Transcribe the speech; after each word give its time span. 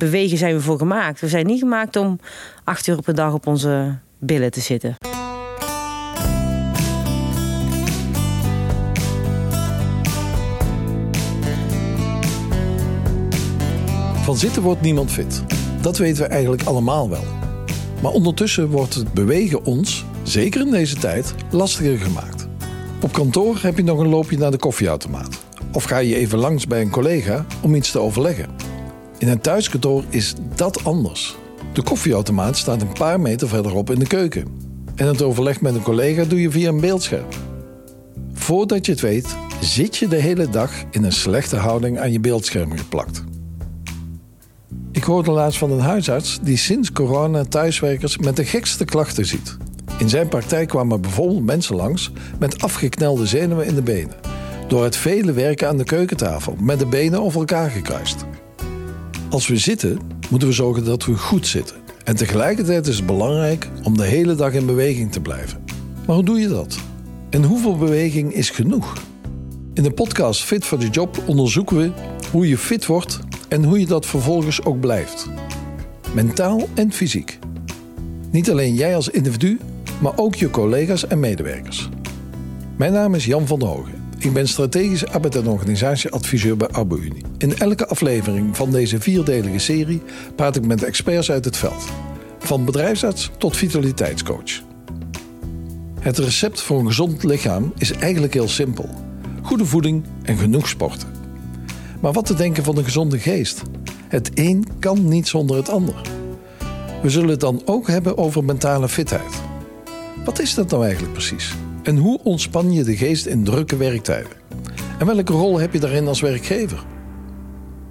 Bewegen 0.00 0.38
zijn 0.38 0.54
we 0.54 0.60
voor 0.60 0.78
gemaakt. 0.78 1.20
We 1.20 1.28
zijn 1.28 1.46
niet 1.46 1.58
gemaakt 1.58 1.96
om 1.96 2.18
acht 2.64 2.86
uur 2.86 3.02
per 3.02 3.14
dag 3.14 3.32
op 3.32 3.46
onze 3.46 3.98
billen 4.18 4.50
te 4.50 4.60
zitten. 4.60 4.94
Van 14.22 14.36
zitten 14.36 14.62
wordt 14.62 14.80
niemand 14.80 15.10
fit. 15.10 15.42
Dat 15.80 15.98
weten 15.98 16.22
we 16.22 16.28
eigenlijk 16.28 16.62
allemaal 16.62 17.10
wel. 17.10 17.24
Maar 18.02 18.12
ondertussen 18.12 18.68
wordt 18.68 18.94
het 18.94 19.12
bewegen 19.12 19.64
ons, 19.64 20.04
zeker 20.22 20.60
in 20.60 20.70
deze 20.70 20.96
tijd, 20.96 21.34
lastiger 21.50 21.98
gemaakt. 21.98 22.48
Op 23.02 23.12
kantoor 23.12 23.58
heb 23.62 23.76
je 23.76 23.84
nog 23.84 23.98
een 23.98 24.08
loopje 24.08 24.38
naar 24.38 24.50
de 24.50 24.58
koffieautomaat. 24.58 25.42
Of 25.72 25.84
ga 25.84 25.98
je 25.98 26.16
even 26.16 26.38
langs 26.38 26.66
bij 26.66 26.80
een 26.80 26.90
collega 26.90 27.46
om 27.62 27.74
iets 27.74 27.90
te 27.90 27.98
overleggen. 27.98 28.75
In 29.18 29.28
een 29.28 29.40
thuiskantoor 29.40 30.04
is 30.08 30.34
dat 30.54 30.84
anders. 30.84 31.36
De 31.72 31.82
koffieautomaat 31.82 32.56
staat 32.56 32.82
een 32.82 32.92
paar 32.92 33.20
meter 33.20 33.48
verderop 33.48 33.90
in 33.90 33.98
de 33.98 34.06
keuken. 34.06 34.46
En 34.94 35.06
het 35.06 35.22
overleg 35.22 35.60
met 35.60 35.74
een 35.74 35.82
collega 35.82 36.24
doe 36.24 36.40
je 36.40 36.50
via 36.50 36.68
een 36.68 36.80
beeldscherm. 36.80 37.26
Voordat 38.32 38.86
je 38.86 38.92
het 38.92 39.00
weet, 39.00 39.36
zit 39.60 39.96
je 39.96 40.08
de 40.08 40.16
hele 40.16 40.48
dag 40.48 40.70
in 40.90 41.04
een 41.04 41.12
slechte 41.12 41.56
houding 41.56 41.98
aan 41.98 42.12
je 42.12 42.20
beeldscherm 42.20 42.76
geplakt. 42.76 43.24
Ik 44.92 45.04
hoorde 45.04 45.30
laatst 45.30 45.58
van 45.58 45.70
een 45.70 45.80
huisarts 45.80 46.38
die 46.42 46.56
sinds 46.56 46.92
corona 46.92 47.44
thuiswerkers 47.44 48.18
met 48.18 48.36
de 48.36 48.44
gekste 48.44 48.84
klachten 48.84 49.26
ziet. 49.26 49.56
In 49.98 50.08
zijn 50.08 50.28
praktijk 50.28 50.68
kwamen 50.68 51.00
bijvoorbeeld 51.00 51.44
mensen 51.44 51.76
langs 51.76 52.10
met 52.38 52.62
afgeknelde 52.62 53.26
zenuwen 53.26 53.66
in 53.66 53.74
de 53.74 53.82
benen. 53.82 54.16
Door 54.68 54.84
het 54.84 54.96
vele 54.96 55.32
werken 55.32 55.68
aan 55.68 55.76
de 55.76 55.84
keukentafel 55.84 56.56
met 56.60 56.78
de 56.78 56.86
benen 56.86 57.22
over 57.22 57.38
elkaar 57.40 57.70
gekruist. 57.70 58.24
Als 59.30 59.46
we 59.46 59.56
zitten, 59.56 59.98
moeten 60.30 60.48
we 60.48 60.54
zorgen 60.54 60.84
dat 60.84 61.04
we 61.04 61.16
goed 61.16 61.46
zitten. 61.46 61.76
En 62.04 62.16
tegelijkertijd 62.16 62.86
is 62.86 62.96
het 62.96 63.06
belangrijk 63.06 63.68
om 63.82 63.96
de 63.96 64.04
hele 64.04 64.34
dag 64.34 64.52
in 64.52 64.66
beweging 64.66 65.12
te 65.12 65.20
blijven. 65.20 65.64
Maar 66.06 66.16
hoe 66.16 66.24
doe 66.24 66.40
je 66.40 66.48
dat? 66.48 66.78
En 67.30 67.44
hoeveel 67.44 67.76
beweging 67.76 68.32
is 68.32 68.50
genoeg? 68.50 68.92
In 69.74 69.82
de 69.82 69.90
podcast 69.90 70.44
Fit 70.44 70.64
for 70.64 70.78
the 70.78 70.88
Job 70.88 71.22
onderzoeken 71.26 71.76
we 71.76 71.90
hoe 72.30 72.48
je 72.48 72.58
fit 72.58 72.86
wordt 72.86 73.18
en 73.48 73.64
hoe 73.64 73.80
je 73.80 73.86
dat 73.86 74.06
vervolgens 74.06 74.64
ook 74.64 74.80
blijft. 74.80 75.26
Mentaal 76.12 76.68
en 76.74 76.92
fysiek. 76.92 77.38
Niet 78.30 78.50
alleen 78.50 78.74
jij 78.74 78.96
als 78.96 79.08
individu, 79.08 79.58
maar 80.00 80.12
ook 80.16 80.34
je 80.34 80.50
collega's 80.50 81.06
en 81.06 81.20
medewerkers. 81.20 81.88
Mijn 82.76 82.92
naam 82.92 83.14
is 83.14 83.24
Jan 83.24 83.46
van 83.46 83.58
der 83.58 83.68
Hogen. 83.68 84.05
Ik 84.26 84.32
ben 84.32 84.48
strategisch 84.48 85.06
arbeid- 85.06 85.36
en 85.36 85.48
organisatieadviseur 85.48 86.56
bij 86.56 86.68
ArboUnie. 86.68 87.22
In 87.38 87.58
elke 87.58 87.86
aflevering 87.86 88.56
van 88.56 88.70
deze 88.70 89.00
vierdelige 89.00 89.58
serie 89.58 90.02
praat 90.34 90.56
ik 90.56 90.66
met 90.66 90.82
experts 90.82 91.30
uit 91.30 91.44
het 91.44 91.56
veld. 91.56 91.84
Van 92.38 92.64
bedrijfsarts 92.64 93.30
tot 93.38 93.56
vitaliteitscoach. 93.56 94.62
Het 96.00 96.18
recept 96.18 96.60
voor 96.60 96.78
een 96.78 96.86
gezond 96.86 97.22
lichaam 97.22 97.72
is 97.76 97.92
eigenlijk 97.92 98.34
heel 98.34 98.48
simpel. 98.48 98.88
Goede 99.42 99.64
voeding 99.64 100.04
en 100.22 100.36
genoeg 100.36 100.68
sporten. 100.68 101.08
Maar 102.00 102.12
wat 102.12 102.26
te 102.26 102.34
denken 102.34 102.64
van 102.64 102.76
een 102.76 102.84
gezonde 102.84 103.18
geest? 103.18 103.62
Het 104.08 104.30
een 104.34 104.64
kan 104.78 105.08
niet 105.08 105.28
zonder 105.28 105.56
het 105.56 105.68
ander. 105.68 106.00
We 107.02 107.10
zullen 107.10 107.30
het 107.30 107.40
dan 107.40 107.62
ook 107.64 107.86
hebben 107.86 108.18
over 108.18 108.44
mentale 108.44 108.88
fitheid. 108.88 109.42
Wat 110.24 110.38
is 110.38 110.54
dat 110.54 110.70
nou 110.70 110.84
eigenlijk 110.84 111.12
precies? 111.12 111.54
En 111.86 111.96
hoe 111.96 112.20
ontspan 112.22 112.72
je 112.72 112.84
de 112.84 112.96
geest 112.96 113.26
in 113.26 113.44
drukke 113.44 113.76
werktijden? 113.76 114.30
En 114.98 115.06
welke 115.06 115.32
rol 115.32 115.58
heb 115.58 115.72
je 115.72 115.80
daarin 115.80 116.06
als 116.06 116.20
werkgever? 116.20 116.84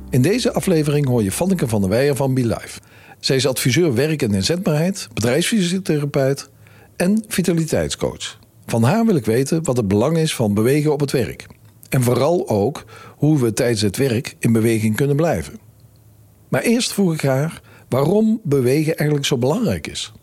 In 0.10 0.22
deze 0.22 0.54
aflevering 0.54 1.08
hoor 1.08 1.24
je 1.24 1.32
Vanneke 1.32 1.68
van 1.68 1.82
der 1.82 1.90
Weijer 1.90 2.16
van 2.16 2.34
BeLife. 2.34 2.80
Zij 3.20 3.36
is 3.36 3.48
adviseur 3.48 3.94
werk 3.94 4.22
en 4.22 4.34
inzetbaarheid, 4.34 5.08
bedrijfsfysiotherapeut 5.14 6.50
en 6.96 7.23
vitaliteitscoach. 7.28 8.40
Van 8.66 8.84
haar 8.84 9.06
wil 9.06 9.16
ik 9.16 9.26
weten 9.26 9.64
wat 9.64 9.78
het 9.78 9.88
belang 9.88 10.17
is 10.17 10.36
van 10.36 10.54
bewegen 10.54 10.94
op 10.94 11.00
het 11.00 11.11
werk. 11.11 11.48
En 11.89 12.04
vooral 12.04 12.50
ook 12.50 12.86
hoe 13.16 13.39
we 13.39 13.54
tijdens 13.54 13.82
het 13.82 13.98
werk 13.98 14.36
in 14.39 14.52
beweging 14.52 14.95
kunnen 14.95 15.16
blijven. 15.16 15.60
Maar 16.50 16.61
eerst 16.61 16.94
vroeg 16.94 17.14
ik 17.14 17.22
haar 17.22 17.61
waarom 17.89 18.39
bewegen 18.44 18.98
eigenlijk 18.98 19.28
zo 19.28 19.38
belangrijk 19.38 19.88
is. 19.88 20.14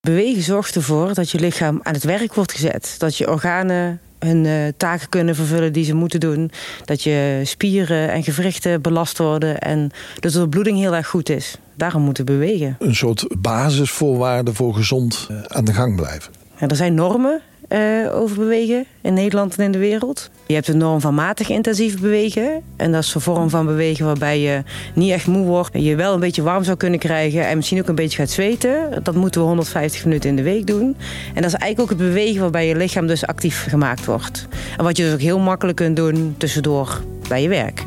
Bewegen 0.00 0.42
zorgt 0.42 0.74
ervoor 0.74 1.14
dat 1.14 1.30
je 1.30 1.40
lichaam 1.40 1.80
aan 1.82 1.94
het 1.94 2.04
werk 2.04 2.34
wordt 2.34 2.52
gezet. 2.52 2.94
Dat 2.98 3.16
je 3.16 3.30
organen 3.30 4.00
hun 4.18 4.44
uh, 4.44 4.68
taken 4.76 5.08
kunnen 5.08 5.34
vervullen 5.34 5.72
die 5.72 5.84
ze 5.84 5.94
moeten 5.94 6.20
doen. 6.20 6.50
Dat 6.84 7.02
je 7.02 7.40
spieren 7.44 8.10
en 8.10 8.22
gewrichten 8.22 8.82
belast 8.82 9.18
worden 9.18 9.58
en 9.58 9.90
dat 10.20 10.32
de 10.32 10.48
bloeding 10.48 10.78
heel 10.78 10.94
erg 10.94 11.06
goed 11.06 11.28
is. 11.28 11.56
Daarom 11.74 12.02
moeten 12.02 12.24
we 12.24 12.32
bewegen. 12.32 12.76
Een 12.78 12.94
soort 12.94 13.26
basisvoorwaarde 13.38 14.54
voor 14.54 14.74
gezond 14.74 15.28
uh, 15.30 15.42
aan 15.42 15.64
de 15.64 15.72
gang 15.72 15.96
blijven. 15.96 16.32
Ja, 16.60 16.68
er 16.68 16.76
zijn 16.76 16.94
normen 16.94 17.40
uh, 17.68 18.14
over 18.14 18.36
bewegen 18.36 18.84
in 19.00 19.14
Nederland 19.14 19.56
en 19.56 19.64
in 19.64 19.72
de 19.72 19.78
wereld. 19.78 20.30
Je 20.46 20.54
hebt 20.54 20.66
de 20.66 20.74
norm 20.74 21.00
van 21.00 21.14
matig 21.14 21.48
intensief 21.48 22.00
bewegen. 22.00 22.62
En 22.76 22.92
dat 22.92 23.02
is 23.02 23.14
een 23.14 23.20
vorm 23.20 23.50
van 23.50 23.66
bewegen 23.66 24.04
waarbij 24.06 24.40
je 24.40 24.62
niet 24.94 25.12
echt 25.12 25.26
moe 25.26 25.46
wordt. 25.46 25.70
Je 25.72 25.96
wel 25.96 26.14
een 26.14 26.20
beetje 26.20 26.42
warm 26.42 26.64
zou 26.64 26.76
kunnen 26.76 26.98
krijgen 26.98 27.46
en 27.46 27.56
misschien 27.56 27.78
ook 27.78 27.88
een 27.88 27.94
beetje 27.94 28.18
gaat 28.18 28.30
zweten. 28.30 29.02
Dat 29.02 29.14
moeten 29.14 29.40
we 29.40 29.46
150 29.46 30.04
minuten 30.04 30.30
in 30.30 30.36
de 30.36 30.42
week 30.42 30.66
doen. 30.66 30.96
En 31.34 31.42
dat 31.42 31.44
is 31.44 31.54
eigenlijk 31.54 31.80
ook 31.80 31.98
het 31.98 32.08
bewegen 32.08 32.40
waarbij 32.40 32.66
je 32.66 32.76
lichaam 32.76 33.06
dus 33.06 33.26
actief 33.26 33.66
gemaakt 33.68 34.04
wordt. 34.04 34.46
En 34.78 34.84
wat 34.84 34.96
je 34.96 35.02
dus 35.02 35.12
ook 35.12 35.20
heel 35.20 35.38
makkelijk 35.38 35.76
kunt 35.76 35.96
doen 35.96 36.34
tussendoor 36.38 37.00
bij 37.28 37.42
je 37.42 37.48
werk. 37.48 37.84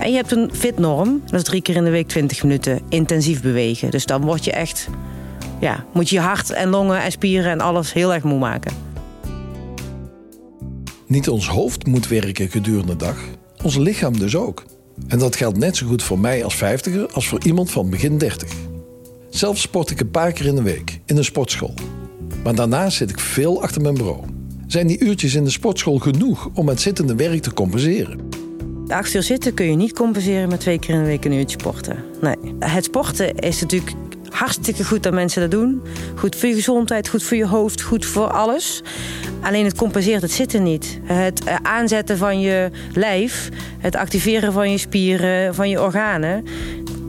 En 0.00 0.10
je 0.10 0.16
hebt 0.16 0.32
een 0.32 0.50
fitnorm. 0.52 1.22
Dat 1.24 1.40
is 1.40 1.42
drie 1.42 1.62
keer 1.62 1.76
in 1.76 1.84
de 1.84 1.90
week 1.90 2.08
20 2.08 2.42
minuten 2.42 2.80
intensief 2.88 3.42
bewegen. 3.42 3.90
Dus 3.90 4.06
dan 4.06 4.22
word 4.22 4.44
je 4.44 4.52
echt... 4.52 4.88
Ja, 5.60 5.84
moet 5.92 6.08
je 6.08 6.14
je 6.14 6.22
hart 6.22 6.50
en 6.50 6.68
longen 6.68 7.02
en 7.02 7.10
spieren 7.10 7.50
en 7.50 7.60
alles 7.60 7.92
heel 7.92 8.14
erg 8.14 8.22
moe 8.22 8.38
maken. 8.38 8.89
Niet 11.10 11.28
ons 11.28 11.48
hoofd 11.48 11.86
moet 11.86 12.08
werken 12.08 12.50
gedurende 12.50 12.96
de 12.96 12.96
dag, 12.96 13.16
ons 13.62 13.76
lichaam 13.76 14.18
dus 14.18 14.36
ook. 14.36 14.64
En 15.08 15.18
dat 15.18 15.36
geldt 15.36 15.58
net 15.58 15.76
zo 15.76 15.86
goed 15.86 16.02
voor 16.02 16.18
mij 16.18 16.44
als 16.44 16.56
vijftiger 16.56 17.12
als 17.12 17.28
voor 17.28 17.44
iemand 17.44 17.70
van 17.70 17.90
begin 17.90 18.18
dertig. 18.18 18.52
Zelf 19.30 19.58
sport 19.58 19.90
ik 19.90 20.00
een 20.00 20.10
paar 20.10 20.32
keer 20.32 20.46
in 20.46 20.54
de 20.54 20.62
week 20.62 21.00
in 21.06 21.16
een 21.16 21.24
sportschool. 21.24 21.74
Maar 22.44 22.54
daarnaast 22.54 22.96
zit 22.96 23.10
ik 23.10 23.20
veel 23.20 23.62
achter 23.62 23.82
mijn 23.82 23.94
bureau. 23.94 24.20
Zijn 24.66 24.86
die 24.86 25.00
uurtjes 25.00 25.34
in 25.34 25.44
de 25.44 25.50
sportschool 25.50 25.98
genoeg 25.98 26.48
om 26.54 26.68
het 26.68 26.80
zittende 26.80 27.14
werk 27.14 27.42
te 27.42 27.54
compenseren? 27.54 28.18
De 28.86 28.94
acht 28.94 29.14
uur 29.14 29.22
zitten 29.22 29.54
kun 29.54 29.70
je 29.70 29.76
niet 29.76 29.92
compenseren 29.92 30.48
met 30.48 30.60
twee 30.60 30.78
keer 30.78 30.94
in 30.94 31.00
de 31.00 31.06
week 31.06 31.24
een 31.24 31.32
uurtje 31.32 31.58
sporten. 31.60 31.96
Nee. 32.20 32.36
Het 32.58 32.84
sporten 32.84 33.34
is 33.34 33.60
natuurlijk 33.60 33.92
hartstikke 34.28 34.84
goed 34.84 35.02
dat 35.02 35.12
mensen 35.12 35.40
dat 35.40 35.50
doen. 35.50 35.82
Goed 36.14 36.36
voor 36.36 36.48
je 36.48 36.54
gezondheid, 36.54 37.08
goed 37.08 37.22
voor 37.22 37.36
je 37.36 37.46
hoofd, 37.46 37.82
goed 37.82 38.06
voor 38.06 38.26
alles. 38.26 38.82
Alleen 39.40 39.64
het 39.64 39.76
compenseert 39.76 40.22
het 40.22 40.30
zitten 40.30 40.62
niet. 40.62 41.00
Het 41.02 41.44
eh, 41.44 41.56
aanzetten 41.62 42.18
van 42.18 42.40
je 42.40 42.70
lijf, 42.94 43.48
het 43.78 43.96
activeren 43.96 44.52
van 44.52 44.70
je 44.70 44.78
spieren, 44.78 45.54
van 45.54 45.68
je 45.68 45.82
organen. 45.82 46.44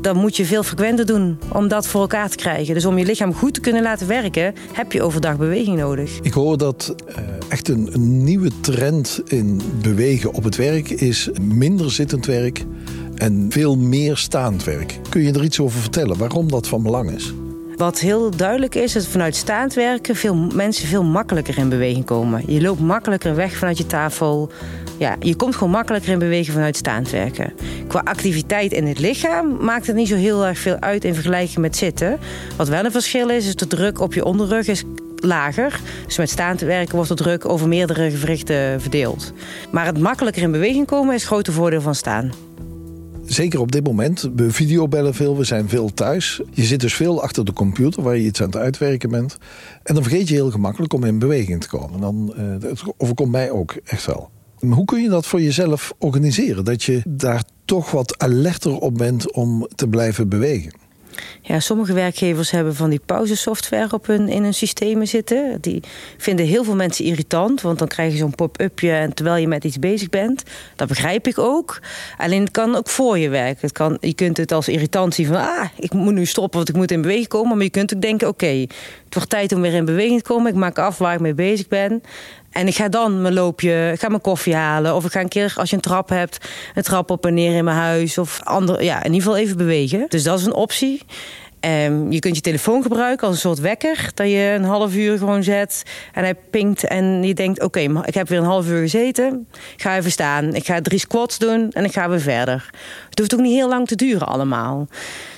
Dan 0.01 0.17
moet 0.17 0.35
je 0.35 0.45
veel 0.45 0.63
frequenter 0.63 1.05
doen 1.05 1.39
om 1.53 1.67
dat 1.67 1.87
voor 1.87 2.01
elkaar 2.01 2.29
te 2.29 2.35
krijgen. 2.35 2.73
Dus 2.73 2.85
om 2.85 2.97
je 2.97 3.05
lichaam 3.05 3.33
goed 3.33 3.53
te 3.53 3.59
kunnen 3.59 3.81
laten 3.81 4.07
werken, 4.07 4.53
heb 4.73 4.91
je 4.91 5.01
overdag 5.01 5.37
beweging 5.37 5.77
nodig. 5.77 6.19
Ik 6.21 6.33
hoor 6.33 6.57
dat 6.57 6.95
uh, 7.09 7.15
echt 7.49 7.67
een 7.67 7.89
nieuwe 8.23 8.49
trend 8.61 9.21
in 9.27 9.61
bewegen 9.81 10.33
op 10.33 10.43
het 10.43 10.55
werk 10.55 10.89
is 10.89 11.29
minder 11.41 11.91
zittend 11.91 12.25
werk 12.25 12.63
en 13.15 13.45
veel 13.49 13.77
meer 13.77 14.17
staand 14.17 14.63
werk. 14.63 14.99
Kun 15.09 15.21
je 15.21 15.33
er 15.33 15.43
iets 15.43 15.59
over 15.59 15.79
vertellen 15.79 16.17
waarom 16.17 16.49
dat 16.49 16.67
van 16.67 16.83
belang 16.83 17.11
is? 17.11 17.33
Wat 17.75 17.99
heel 17.99 18.29
duidelijk 18.35 18.75
is, 18.75 18.83
is 18.83 18.93
dat 18.93 19.11
vanuit 19.11 19.35
staand 19.35 19.73
werken 19.73 20.15
veel 20.15 20.35
mensen 20.35 20.87
veel 20.87 21.03
makkelijker 21.03 21.57
in 21.57 21.69
beweging 21.69 22.05
komen. 22.05 22.43
Je 22.47 22.61
loopt 22.61 22.79
makkelijker 22.79 23.35
weg 23.35 23.55
vanuit 23.55 23.77
je 23.77 23.85
tafel. 23.85 24.51
Ja, 24.97 25.15
je 25.19 25.35
komt 25.35 25.55
gewoon 25.55 25.73
makkelijker 25.73 26.11
in 26.11 26.19
beweging 26.19 26.55
vanuit 26.55 26.75
staand 26.75 27.09
werken. 27.09 27.53
Qua 27.87 28.01
activiteit 28.03 28.71
in 28.71 28.87
het 28.87 28.99
lichaam 28.99 29.57
maakt 29.65 29.87
het 29.87 29.95
niet 29.95 30.07
zo 30.07 30.15
heel 30.15 30.45
erg 30.45 30.59
veel 30.59 30.79
uit 30.79 31.03
in 31.03 31.13
vergelijking 31.13 31.57
met 31.57 31.75
zitten. 31.75 32.19
Wat 32.57 32.67
wel 32.67 32.85
een 32.85 32.91
verschil 32.91 33.29
is, 33.29 33.47
is 33.47 33.55
de 33.55 33.67
druk 33.67 33.99
op 33.99 34.13
je 34.13 34.25
onderrug 34.25 34.67
is 34.67 34.83
lager. 35.15 35.79
Dus 36.05 36.17
met 36.17 36.29
staand 36.29 36.61
werken 36.61 36.95
wordt 36.95 37.09
de 37.09 37.15
druk 37.15 37.45
over 37.45 37.67
meerdere 37.67 38.11
gewrichten 38.11 38.81
verdeeld. 38.81 39.33
Maar 39.71 39.85
het 39.85 39.99
makkelijker 39.99 40.41
in 40.41 40.51
beweging 40.51 40.87
komen 40.87 41.13
is 41.13 41.21
het 41.21 41.31
grote 41.31 41.51
voordeel 41.51 41.81
van 41.81 41.95
staan 41.95 42.50
zeker 43.33 43.59
op 43.59 43.71
dit 43.71 43.83
moment, 43.83 44.29
we 44.35 44.51
videobellen 44.51 45.13
veel, 45.13 45.37
we 45.37 45.43
zijn 45.43 45.69
veel 45.69 45.93
thuis. 45.93 46.41
Je 46.51 46.63
zit 46.63 46.79
dus 46.79 46.93
veel 46.93 47.21
achter 47.23 47.45
de 47.45 47.53
computer 47.53 48.03
waar 48.03 48.17
je 48.17 48.25
iets 48.25 48.41
aan 48.41 48.47
het 48.47 48.55
uitwerken 48.55 49.09
bent. 49.09 49.37
En 49.83 49.93
dan 49.93 50.03
vergeet 50.03 50.27
je 50.27 50.33
heel 50.33 50.51
gemakkelijk 50.51 50.93
om 50.93 51.03
in 51.03 51.19
beweging 51.19 51.61
te 51.61 51.67
komen. 51.67 52.01
Dan, 52.01 52.33
uh, 52.37 52.43
dat 52.59 52.83
overkomt 52.97 53.31
mij 53.31 53.51
ook 53.51 53.75
echt 53.83 54.05
wel. 54.05 54.29
Maar 54.59 54.77
hoe 54.77 54.85
kun 54.85 55.01
je 55.01 55.09
dat 55.09 55.25
voor 55.25 55.41
jezelf 55.41 55.93
organiseren? 55.97 56.65
Dat 56.65 56.83
je 56.83 57.01
daar 57.07 57.43
toch 57.65 57.91
wat 57.91 58.17
alerter 58.17 58.77
op 58.77 58.97
bent 58.97 59.31
om 59.31 59.67
te 59.75 59.87
blijven 59.87 60.29
bewegen? 60.29 60.80
Ja, 61.41 61.59
sommige 61.59 61.93
werkgevers 61.93 62.51
hebben 62.51 62.75
van 62.75 62.89
die 62.89 63.01
pauzesoftware 63.05 63.93
op 63.93 64.07
hun, 64.07 64.27
in 64.27 64.43
hun 64.43 64.53
systemen 64.53 65.07
zitten. 65.07 65.57
Die 65.61 65.83
vinden 66.17 66.45
heel 66.45 66.63
veel 66.63 66.75
mensen 66.75 67.05
irritant, 67.05 67.61
want 67.61 67.79
dan 67.79 67.87
krijg 67.87 68.11
je 68.11 68.17
zo'n 68.17 68.35
pop-upje 68.35 68.91
en 68.91 69.13
terwijl 69.13 69.41
je 69.41 69.47
met 69.47 69.63
iets 69.63 69.79
bezig 69.79 70.09
bent. 70.09 70.43
Dat 70.75 70.87
begrijp 70.87 71.27
ik 71.27 71.37
ook. 71.37 71.79
Alleen 72.17 72.41
het 72.41 72.51
kan 72.51 72.75
ook 72.75 72.89
voor 72.89 73.17
je 73.17 73.29
werken. 73.29 73.61
Het 73.61 73.71
kan, 73.71 73.97
je 73.99 74.13
kunt 74.13 74.37
het 74.37 74.51
als 74.51 74.67
irritantie 74.67 75.27
van, 75.27 75.35
ah, 75.35 75.65
ik 75.77 75.93
moet 75.93 76.13
nu 76.13 76.25
stoppen, 76.25 76.57
want 76.57 76.69
ik 76.69 76.75
moet 76.75 76.91
in 76.91 77.01
beweging 77.01 77.27
komen. 77.27 77.55
Maar 77.55 77.65
je 77.65 77.71
kunt 77.71 77.95
ook 77.95 78.01
denken, 78.01 78.27
oké, 78.27 78.65
het 79.05 79.13
wordt 79.13 79.29
tijd 79.29 79.51
om 79.51 79.61
weer 79.61 79.73
in 79.73 79.85
beweging 79.85 80.21
te 80.21 80.27
komen. 80.27 80.51
Ik 80.51 80.57
maak 80.57 80.79
af 80.79 80.97
waar 80.97 81.13
ik 81.13 81.19
mee 81.19 81.33
bezig 81.33 81.67
ben. 81.67 82.01
En 82.51 82.67
ik 82.67 82.75
ga 82.75 82.89
dan 82.89 83.21
mijn 83.21 83.33
loopje, 83.33 83.91
ik 83.93 83.99
ga 83.99 84.07
mijn 84.07 84.21
koffie 84.21 84.55
halen. 84.55 84.95
Of 84.95 85.05
ik 85.05 85.11
ga 85.11 85.19
een 85.19 85.27
keer, 85.27 85.53
als 85.57 85.69
je 85.69 85.75
een 85.75 85.81
trap 85.81 86.09
hebt, 86.09 86.49
een 86.75 86.83
trap 86.83 87.09
op 87.09 87.25
en 87.25 87.33
neer 87.33 87.55
in 87.55 87.63
mijn 87.63 87.77
huis. 87.77 88.17
Of 88.17 88.39
ander, 88.43 88.83
ja, 88.83 88.97
in 88.97 89.13
ieder 89.13 89.21
geval 89.21 89.37
even 89.37 89.57
bewegen. 89.57 90.05
Dus 90.09 90.23
dat 90.23 90.39
is 90.39 90.45
een 90.45 90.53
optie. 90.53 91.01
Ehm, 91.61 92.11
je 92.11 92.19
kunt 92.19 92.35
je 92.35 92.41
telefoon 92.41 92.81
gebruiken 92.81 93.27
als 93.27 93.35
een 93.35 93.41
soort 93.41 93.59
wekker. 93.59 94.09
Dat 94.13 94.27
je 94.27 94.53
een 94.55 94.63
half 94.63 94.95
uur 94.95 95.17
gewoon 95.17 95.43
zet 95.43 95.83
en 96.13 96.23
hij 96.23 96.35
pinkt. 96.49 96.83
En 96.83 97.23
je 97.23 97.33
denkt, 97.33 97.63
oké, 97.63 97.79
ik 98.05 98.13
heb 98.13 98.27
weer 98.27 98.39
een 98.39 98.45
half 98.45 98.67
uur 98.67 98.81
gezeten. 98.81 99.47
Ik 99.75 99.81
ga 99.81 99.97
even 99.97 100.11
staan. 100.11 100.53
Ik 100.53 100.65
ga 100.65 100.81
drie 100.81 100.99
squats 100.99 101.37
doen 101.37 101.71
en 101.71 101.83
ik 101.83 101.91
ga 101.91 102.09
weer 102.09 102.19
verder. 102.19 102.69
Het 103.09 103.19
hoeft 103.19 103.33
ook 103.33 103.39
niet 103.39 103.53
heel 103.53 103.69
lang 103.69 103.87
te 103.87 103.95
duren 103.95 104.27
allemaal. 104.27 104.87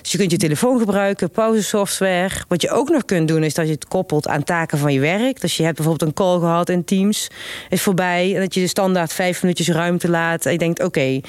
Dus 0.02 0.12
je 0.12 0.18
kunt 0.18 0.31
je 0.31 0.38
telefoon 0.38 0.80
gebruiken, 0.80 1.30
pauzesoftware. 1.30 2.30
Wat 2.48 2.62
je 2.62 2.72
ook 2.72 2.90
nog 2.90 3.06
kunt 3.06 3.28
doen, 3.28 3.44
is 3.44 3.54
dat 3.54 3.66
je 3.66 3.74
het 3.74 3.88
koppelt 3.88 4.28
aan 4.28 4.44
taken 4.44 4.78
van 4.78 4.94
je 4.94 5.00
werk. 5.00 5.42
Dus 5.42 5.58
je 5.58 5.64
hebt 5.64 5.75
bijvoorbeeld 5.75 6.10
een 6.10 6.16
call 6.16 6.40
gehad 6.40 6.70
in 6.70 6.84
Teams. 6.84 7.28
Is 7.70 7.81
voorbij 7.81 8.36
en 8.36 8.42
dat 8.42 8.54
je 8.54 8.60
de 8.60 8.68
standaard 8.68 9.14
vijf 9.14 9.42
minuutjes 9.42 9.70
ruimte 9.70 10.10
laat. 10.10 10.46
En 10.46 10.52
je 10.52 10.58
denkt, 10.58 10.84
oké, 10.84 11.22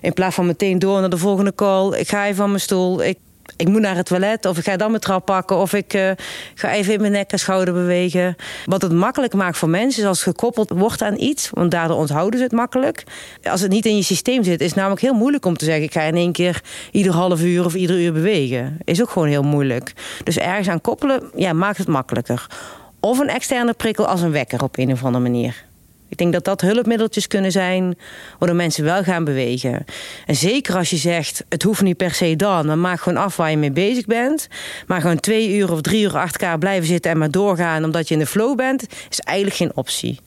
in 0.00 0.12
plaats 0.14 0.34
van 0.34 0.46
meteen 0.46 0.78
door 0.78 1.00
naar 1.00 1.10
de 1.10 1.18
volgende 1.18 1.54
call. 1.54 1.98
Ik 1.98 2.08
ga 2.08 2.24
even 2.24 2.36
van 2.36 2.48
mijn 2.48 2.60
stoel. 2.60 3.04
Ik 3.04 3.18
ik 3.60 3.68
moet 3.68 3.80
naar 3.80 3.96
het 3.96 4.06
toilet 4.06 4.46
of 4.46 4.58
ik 4.58 4.64
ga 4.64 4.76
dan 4.76 4.90
mijn 4.90 5.02
trap 5.02 5.24
pakken 5.24 5.56
of 5.56 5.72
ik 5.72 5.94
eh, 5.94 6.10
ga 6.54 6.72
even 6.72 6.94
in 6.94 7.00
mijn 7.00 7.12
nek 7.12 7.32
en 7.32 7.38
schouder 7.38 7.74
bewegen. 7.74 8.36
Wat 8.64 8.82
het 8.82 8.92
makkelijk 8.92 9.34
maakt 9.34 9.56
voor 9.56 9.68
mensen 9.68 10.02
is 10.02 10.08
als 10.08 10.24
het 10.24 10.28
gekoppeld 10.28 10.70
wordt 10.74 11.02
aan 11.02 11.20
iets, 11.20 11.50
want 11.50 11.70
daardoor 11.70 11.96
onthouden 11.96 12.38
ze 12.38 12.44
het 12.44 12.54
makkelijk. 12.54 13.04
Als 13.42 13.60
het 13.60 13.70
niet 13.70 13.86
in 13.86 13.96
je 13.96 14.02
systeem 14.02 14.44
zit, 14.44 14.60
is 14.60 14.66
het 14.66 14.76
namelijk 14.76 15.00
heel 15.00 15.14
moeilijk 15.14 15.46
om 15.46 15.56
te 15.56 15.64
zeggen 15.64 15.84
ik 15.84 15.92
ga 15.92 16.02
in 16.02 16.16
één 16.16 16.32
keer 16.32 16.62
ieder 16.90 17.12
half 17.12 17.42
uur 17.42 17.64
of 17.64 17.74
ieder 17.74 18.00
uur 18.00 18.12
bewegen. 18.12 18.78
Is 18.84 19.02
ook 19.02 19.10
gewoon 19.10 19.28
heel 19.28 19.42
moeilijk. 19.42 19.92
Dus 20.24 20.38
ergens 20.38 20.68
aan 20.68 20.80
koppelen 20.80 21.30
ja, 21.34 21.52
maakt 21.52 21.78
het 21.78 21.88
makkelijker. 21.88 22.46
Of 23.00 23.18
een 23.18 23.28
externe 23.28 23.72
prikkel 23.72 24.06
als 24.06 24.20
een 24.20 24.32
wekker 24.32 24.62
op 24.62 24.78
een 24.78 24.92
of 24.92 25.04
andere 25.04 25.22
manier. 25.22 25.68
Ik 26.10 26.16
denk 26.16 26.32
dat 26.32 26.44
dat 26.44 26.60
hulpmiddeltjes 26.60 27.26
kunnen 27.26 27.52
zijn 27.52 27.98
waardoor 28.38 28.56
mensen 28.56 28.84
wel 28.84 29.02
gaan 29.02 29.24
bewegen. 29.24 29.84
En 30.26 30.36
zeker 30.36 30.76
als 30.76 30.90
je 30.90 30.96
zegt, 30.96 31.44
het 31.48 31.62
hoeft 31.62 31.82
niet 31.82 31.96
per 31.96 32.14
se 32.14 32.36
dan, 32.36 32.66
maar 32.66 32.78
maak 32.78 33.00
gewoon 33.00 33.22
af 33.22 33.36
waar 33.36 33.50
je 33.50 33.56
mee 33.56 33.72
bezig 33.72 34.06
bent. 34.06 34.48
Maar 34.86 35.00
gewoon 35.00 35.20
twee 35.20 35.56
uur 35.56 35.72
of 35.72 35.80
drie 35.80 36.02
uur 36.02 36.18
achter 36.18 36.40
elkaar 36.40 36.58
blijven 36.58 36.86
zitten 36.86 37.10
en 37.10 37.18
maar 37.18 37.30
doorgaan 37.30 37.84
omdat 37.84 38.08
je 38.08 38.14
in 38.14 38.20
de 38.20 38.26
flow 38.26 38.56
bent, 38.56 38.86
is 39.10 39.20
eigenlijk 39.20 39.56
geen 39.56 39.72
optie 39.74 40.18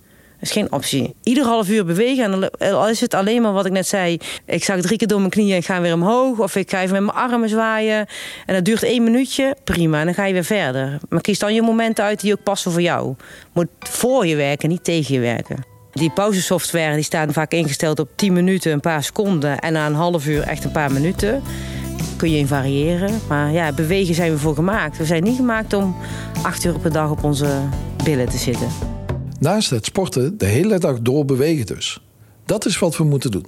is 0.43 0.51
geen 0.51 0.71
optie. 0.71 1.15
Ieder 1.23 1.45
half 1.45 1.69
uur 1.69 1.85
bewegen. 1.85 2.51
En 2.57 2.73
al 2.73 2.89
is 2.89 3.01
het 3.01 3.13
alleen 3.13 3.41
maar 3.41 3.53
wat 3.53 3.65
ik 3.65 3.71
net 3.71 3.87
zei. 3.87 4.17
Ik 4.45 4.63
zak 4.63 4.79
drie 4.79 4.97
keer 4.97 5.07
door 5.07 5.19
mijn 5.19 5.31
knieën 5.31 5.55
en 5.55 5.63
ga 5.63 5.81
weer 5.81 5.93
omhoog. 5.93 6.39
Of 6.39 6.55
ik 6.55 6.69
ga 6.69 6.81
even 6.81 7.03
met 7.03 7.13
mijn 7.13 7.31
armen 7.31 7.49
zwaaien. 7.49 8.07
En 8.45 8.53
dat 8.53 8.65
duurt 8.65 8.83
één 8.83 9.03
minuutje. 9.03 9.55
Prima. 9.63 9.99
En 9.99 10.05
dan 10.05 10.13
ga 10.13 10.25
je 10.25 10.33
weer 10.33 10.43
verder. 10.43 10.99
Maar 11.09 11.21
kies 11.21 11.39
dan 11.39 11.53
je 11.53 11.61
momenten 11.61 12.03
uit 12.03 12.21
die 12.21 12.33
ook 12.33 12.43
passen 12.43 12.71
voor 12.71 12.81
jou. 12.81 13.15
Moet 13.53 13.67
voor 13.79 14.25
je 14.25 14.35
werken, 14.35 14.69
niet 14.69 14.83
tegen 14.83 15.13
je 15.13 15.19
werken. 15.19 15.72
Die 15.93 16.09
pauzesoftware 16.09 16.93
die 16.93 17.03
staan 17.03 17.33
vaak 17.33 17.51
ingesteld 17.51 17.99
op 17.99 18.09
10 18.15 18.33
minuten, 18.33 18.71
een 18.71 18.79
paar 18.79 19.03
seconden. 19.03 19.59
En 19.59 19.73
na 19.73 19.85
een 19.85 19.93
half 19.93 20.27
uur 20.27 20.41
echt 20.41 20.63
een 20.63 20.71
paar 20.71 20.91
minuten. 20.91 21.41
Kun 22.17 22.31
je 22.31 22.37
in 22.37 22.47
variëren. 22.47 23.19
Maar 23.27 23.51
ja, 23.51 23.73
bewegen 23.73 24.15
zijn 24.15 24.31
we 24.31 24.37
voor 24.37 24.55
gemaakt. 24.55 24.97
We 24.97 25.05
zijn 25.05 25.23
niet 25.23 25.35
gemaakt 25.35 25.73
om 25.73 25.95
acht 26.41 26.63
uur 26.63 26.79
per 26.79 26.91
dag 26.91 27.11
op 27.11 27.23
onze 27.23 27.59
billen 28.03 28.29
te 28.29 28.37
zitten. 28.37 28.67
Naast 29.39 29.69
het 29.69 29.85
sporten 29.85 30.37
de 30.37 30.45
hele 30.45 30.77
dag 30.77 31.01
door 31.01 31.25
bewegen 31.25 31.65
dus. 31.65 32.01
Dat 32.45 32.65
is 32.65 32.79
wat 32.79 32.97
we 32.97 33.03
moeten 33.03 33.31
doen. 33.31 33.45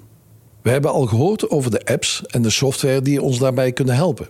We 0.62 0.69
hebben 0.69 0.91
al 0.91 1.06
gehoord 1.06 1.50
over 1.50 1.71
de 1.71 1.86
apps 1.86 2.24
en 2.25 2.41
de 2.41 2.50
software 2.50 3.01
die 3.01 3.21
ons 3.21 3.39
daarbij 3.39 3.71
kunnen 3.71 3.95
helpen. 3.95 4.27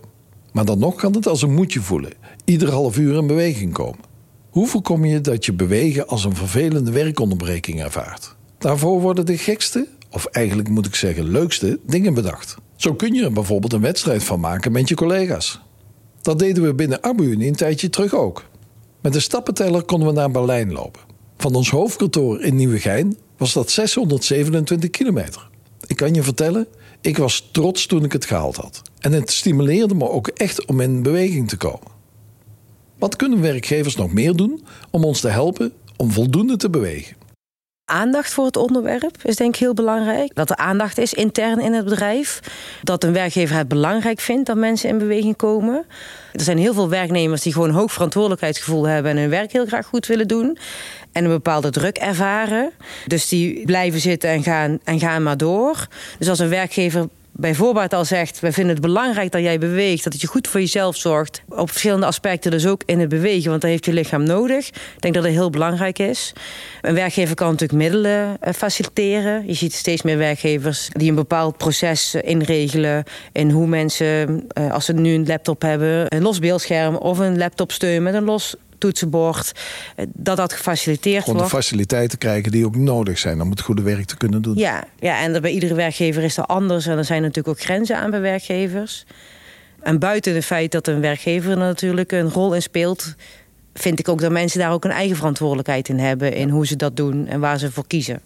Maar 0.52 0.64
dan 0.64 0.78
nog 0.78 0.94
kan 0.94 1.12
het 1.12 1.26
als 1.26 1.42
een 1.42 1.54
moedje 1.54 1.80
voelen. 1.80 2.12
Ieder 2.44 2.70
half 2.70 2.98
uur 2.98 3.16
in 3.16 3.26
beweging 3.26 3.72
komen. 3.72 4.05
Hoe 4.56 4.66
voorkom 4.66 5.04
je 5.04 5.20
dat 5.20 5.44
je 5.44 5.52
bewegen 5.52 6.08
als 6.08 6.24
een 6.24 6.36
vervelende 6.36 6.90
werkonderbreking 6.90 7.82
ervaart? 7.82 8.34
Daarvoor 8.58 9.00
worden 9.00 9.26
de 9.26 9.38
gekste, 9.38 9.88
of 10.10 10.24
eigenlijk 10.24 10.68
moet 10.68 10.86
ik 10.86 10.94
zeggen 10.94 11.30
leukste, 11.30 11.78
dingen 11.86 12.14
bedacht. 12.14 12.56
Zo 12.76 12.94
kun 12.94 13.14
je 13.14 13.24
er 13.24 13.32
bijvoorbeeld 13.32 13.72
een 13.72 13.80
wedstrijd 13.80 14.24
van 14.24 14.40
maken 14.40 14.72
met 14.72 14.88
je 14.88 14.94
collega's. 14.94 15.60
Dat 16.22 16.38
deden 16.38 16.62
we 16.62 16.74
binnen 16.74 17.02
Abu 17.02 17.46
een 17.46 17.54
tijdje 17.54 17.90
terug 17.90 18.14
ook. 18.14 18.44
Met 19.00 19.14
een 19.14 19.22
stappenteller 19.22 19.82
konden 19.82 20.08
we 20.08 20.14
naar 20.14 20.30
Berlijn 20.30 20.72
lopen. 20.72 21.00
Van 21.36 21.54
ons 21.54 21.70
hoofdkantoor 21.70 22.42
in 22.42 22.56
Nieuwegein 22.56 23.16
was 23.36 23.52
dat 23.52 23.70
627 23.70 24.90
kilometer. 24.90 25.48
Ik 25.86 25.96
kan 25.96 26.14
je 26.14 26.22
vertellen, 26.22 26.66
ik 27.00 27.16
was 27.16 27.48
trots 27.52 27.86
toen 27.86 28.04
ik 28.04 28.12
het 28.12 28.24
gehaald 28.24 28.56
had. 28.56 28.82
En 28.98 29.12
het 29.12 29.30
stimuleerde 29.30 29.94
me 29.94 30.10
ook 30.10 30.28
echt 30.28 30.66
om 30.66 30.80
in 30.80 31.02
beweging 31.02 31.48
te 31.48 31.56
komen. 31.56 31.95
Wat 32.98 33.16
kunnen 33.16 33.40
werkgevers 33.40 33.96
nog 33.96 34.12
meer 34.12 34.34
doen 34.34 34.64
om 34.90 35.04
ons 35.04 35.20
te 35.20 35.28
helpen 35.28 35.72
om 35.96 36.10
voldoende 36.10 36.56
te 36.56 36.70
bewegen? 36.70 37.16
Aandacht 37.84 38.32
voor 38.32 38.44
het 38.44 38.56
onderwerp 38.56 39.16
is 39.22 39.36
denk 39.36 39.54
ik 39.54 39.60
heel 39.60 39.74
belangrijk. 39.74 40.34
Dat 40.34 40.50
er 40.50 40.56
aandacht 40.56 40.98
is 40.98 41.14
intern 41.14 41.60
in 41.60 41.72
het 41.72 41.84
bedrijf. 41.84 42.40
Dat 42.82 43.04
een 43.04 43.12
werkgever 43.12 43.56
het 43.56 43.68
belangrijk 43.68 44.20
vindt 44.20 44.46
dat 44.46 44.56
mensen 44.56 44.88
in 44.88 44.98
beweging 44.98 45.36
komen. 45.36 45.84
Er 46.32 46.40
zijn 46.40 46.58
heel 46.58 46.74
veel 46.74 46.88
werknemers 46.88 47.42
die 47.42 47.52
gewoon 47.52 47.70
hoog 47.70 47.92
verantwoordelijkheidsgevoel 47.92 48.84
hebben 48.88 49.10
en 49.10 49.16
hun 49.16 49.30
werk 49.30 49.52
heel 49.52 49.66
graag 49.66 49.86
goed 49.86 50.06
willen 50.06 50.28
doen. 50.28 50.58
En 51.12 51.24
een 51.24 51.30
bepaalde 51.30 51.70
druk 51.70 51.96
ervaren. 51.96 52.70
Dus 53.06 53.28
die 53.28 53.64
blijven 53.64 54.00
zitten 54.00 54.30
en 54.30 54.42
gaan, 54.42 54.78
en 54.84 55.00
gaan 55.00 55.22
maar 55.22 55.36
door. 55.36 55.86
Dus 56.18 56.28
als 56.28 56.38
een 56.38 56.48
werkgever 56.48 57.08
bijvoorbeeld 57.38 57.92
al 57.92 58.04
zegt... 58.04 58.40
wij 58.40 58.52
vinden 58.52 58.72
het 58.72 58.82
belangrijk 58.82 59.32
dat 59.32 59.42
jij 59.42 59.58
beweegt, 59.58 60.04
dat 60.04 60.20
je 60.20 60.26
goed 60.26 60.48
voor 60.48 60.60
jezelf 60.60 60.96
zorgt... 60.96 61.42
op 61.48 61.70
verschillende 61.70 62.06
aspecten 62.06 62.50
dus 62.50 62.66
ook 62.66 62.82
in 62.86 63.00
het 63.00 63.08
bewegen, 63.08 63.50
want 63.50 63.62
daar 63.62 63.70
heeft 63.70 63.84
je 63.84 63.92
lichaam 63.92 64.22
nodig. 64.22 64.68
Ik 64.68 64.74
denk 64.98 65.14
dat 65.14 65.22
dat 65.22 65.32
heel 65.32 65.50
belangrijk 65.50 65.98
is. 65.98 66.32
Een 66.80 66.94
werkgever 66.94 67.34
kan 67.34 67.50
natuurlijk 67.50 67.78
middelen 67.78 68.36
eh, 68.40 68.52
faciliteren. 68.52 69.46
Je 69.46 69.54
ziet 69.54 69.74
steeds 69.74 70.02
meer 70.02 70.18
werkgevers 70.18 70.88
die 70.92 71.08
een 71.08 71.14
bepaald 71.14 71.56
proces 71.56 72.14
eh, 72.14 72.30
inregelen... 72.30 73.04
in 73.32 73.50
hoe 73.50 73.66
mensen, 73.66 74.44
eh, 74.48 74.72
als 74.72 74.84
ze 74.84 74.92
nu 74.92 75.14
een 75.14 75.26
laptop 75.26 75.62
hebben, 75.62 76.14
een 76.14 76.22
los 76.22 76.38
beeldscherm... 76.38 76.96
of 76.96 77.18
een 77.18 77.38
laptopsteun 77.38 78.02
met 78.02 78.14
een 78.14 78.24
los 78.24 78.56
toetsenbord, 78.78 79.52
eh, 79.96 80.06
dat 80.12 80.36
dat 80.36 80.52
gefaciliteerd 80.52 81.24
wordt. 81.24 81.40
Om 81.40 81.46
de 81.46 81.52
faciliteiten 81.52 82.18
krijgen 82.18 82.50
die 82.50 82.66
ook 82.66 82.76
nodig 82.76 83.18
zijn 83.18 83.40
om 83.40 83.50
het 83.50 83.60
goede 83.60 83.82
werk 83.82 84.04
te 84.04 84.16
kunnen 84.16 84.42
doen. 84.42 84.56
Ja, 84.56 84.84
ja 84.98 85.20
en 85.20 85.42
bij 85.42 85.50
iedere 85.50 85.74
werkgever 85.74 86.22
is 86.22 86.34
dat 86.34 86.46
anders. 86.46 86.86
En 86.86 86.98
er 86.98 87.04
zijn 87.04 87.22
natuurlijk 87.22 87.48
ook 87.48 87.64
grenzen 87.64 87.96
aan 87.96 88.10
bij 88.10 88.20
werkgevers. 88.20 89.04
En 89.86 89.98
buiten 89.98 90.34
het 90.34 90.44
feit 90.44 90.72
dat 90.72 90.86
een 90.86 91.00
werkgever 91.00 91.50
er 91.50 91.56
natuurlijk 91.56 92.12
een 92.12 92.30
rol 92.30 92.54
in 92.54 92.62
speelt... 92.62 93.14
vind 93.74 93.98
ik 93.98 94.08
ook 94.08 94.20
dat 94.20 94.30
mensen 94.30 94.58
daar 94.58 94.72
ook 94.72 94.84
een 94.84 94.90
eigen 94.90 95.16
verantwoordelijkheid 95.16 95.88
in 95.88 95.98
hebben... 95.98 96.34
in 96.34 96.48
hoe 96.48 96.66
ze 96.66 96.76
dat 96.76 96.96
doen 96.96 97.26
en 97.26 97.40
waar 97.40 97.58
ze 97.58 97.72
voor 97.72 97.86
kiezen. 97.86 98.20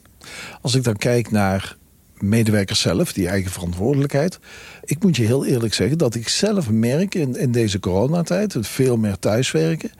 Als 0.61 0.75
ik 0.75 0.85
dan 0.85 0.97
kijk 0.97 1.30
naar 1.30 1.76
medewerkers 2.23 2.80
zelf, 2.80 3.12
die 3.12 3.28
eigen 3.28 3.50
verantwoordelijkheid. 3.50 4.38
Ik 4.85 5.02
moet 5.02 5.16
je 5.16 5.25
heel 5.25 5.47
eerlijk 5.47 5.75
zeggen 5.75 5.99
dat 5.99 6.14
ik 6.14 6.28
zelf 6.28 6.71
merk 6.71 7.14
in, 7.14 7.37
in 7.37 7.52
deze 7.52 7.80
coronatijd... 7.80 8.57
veel 8.61 8.97
meer 8.97 9.19
thuiswerken 9.19 9.90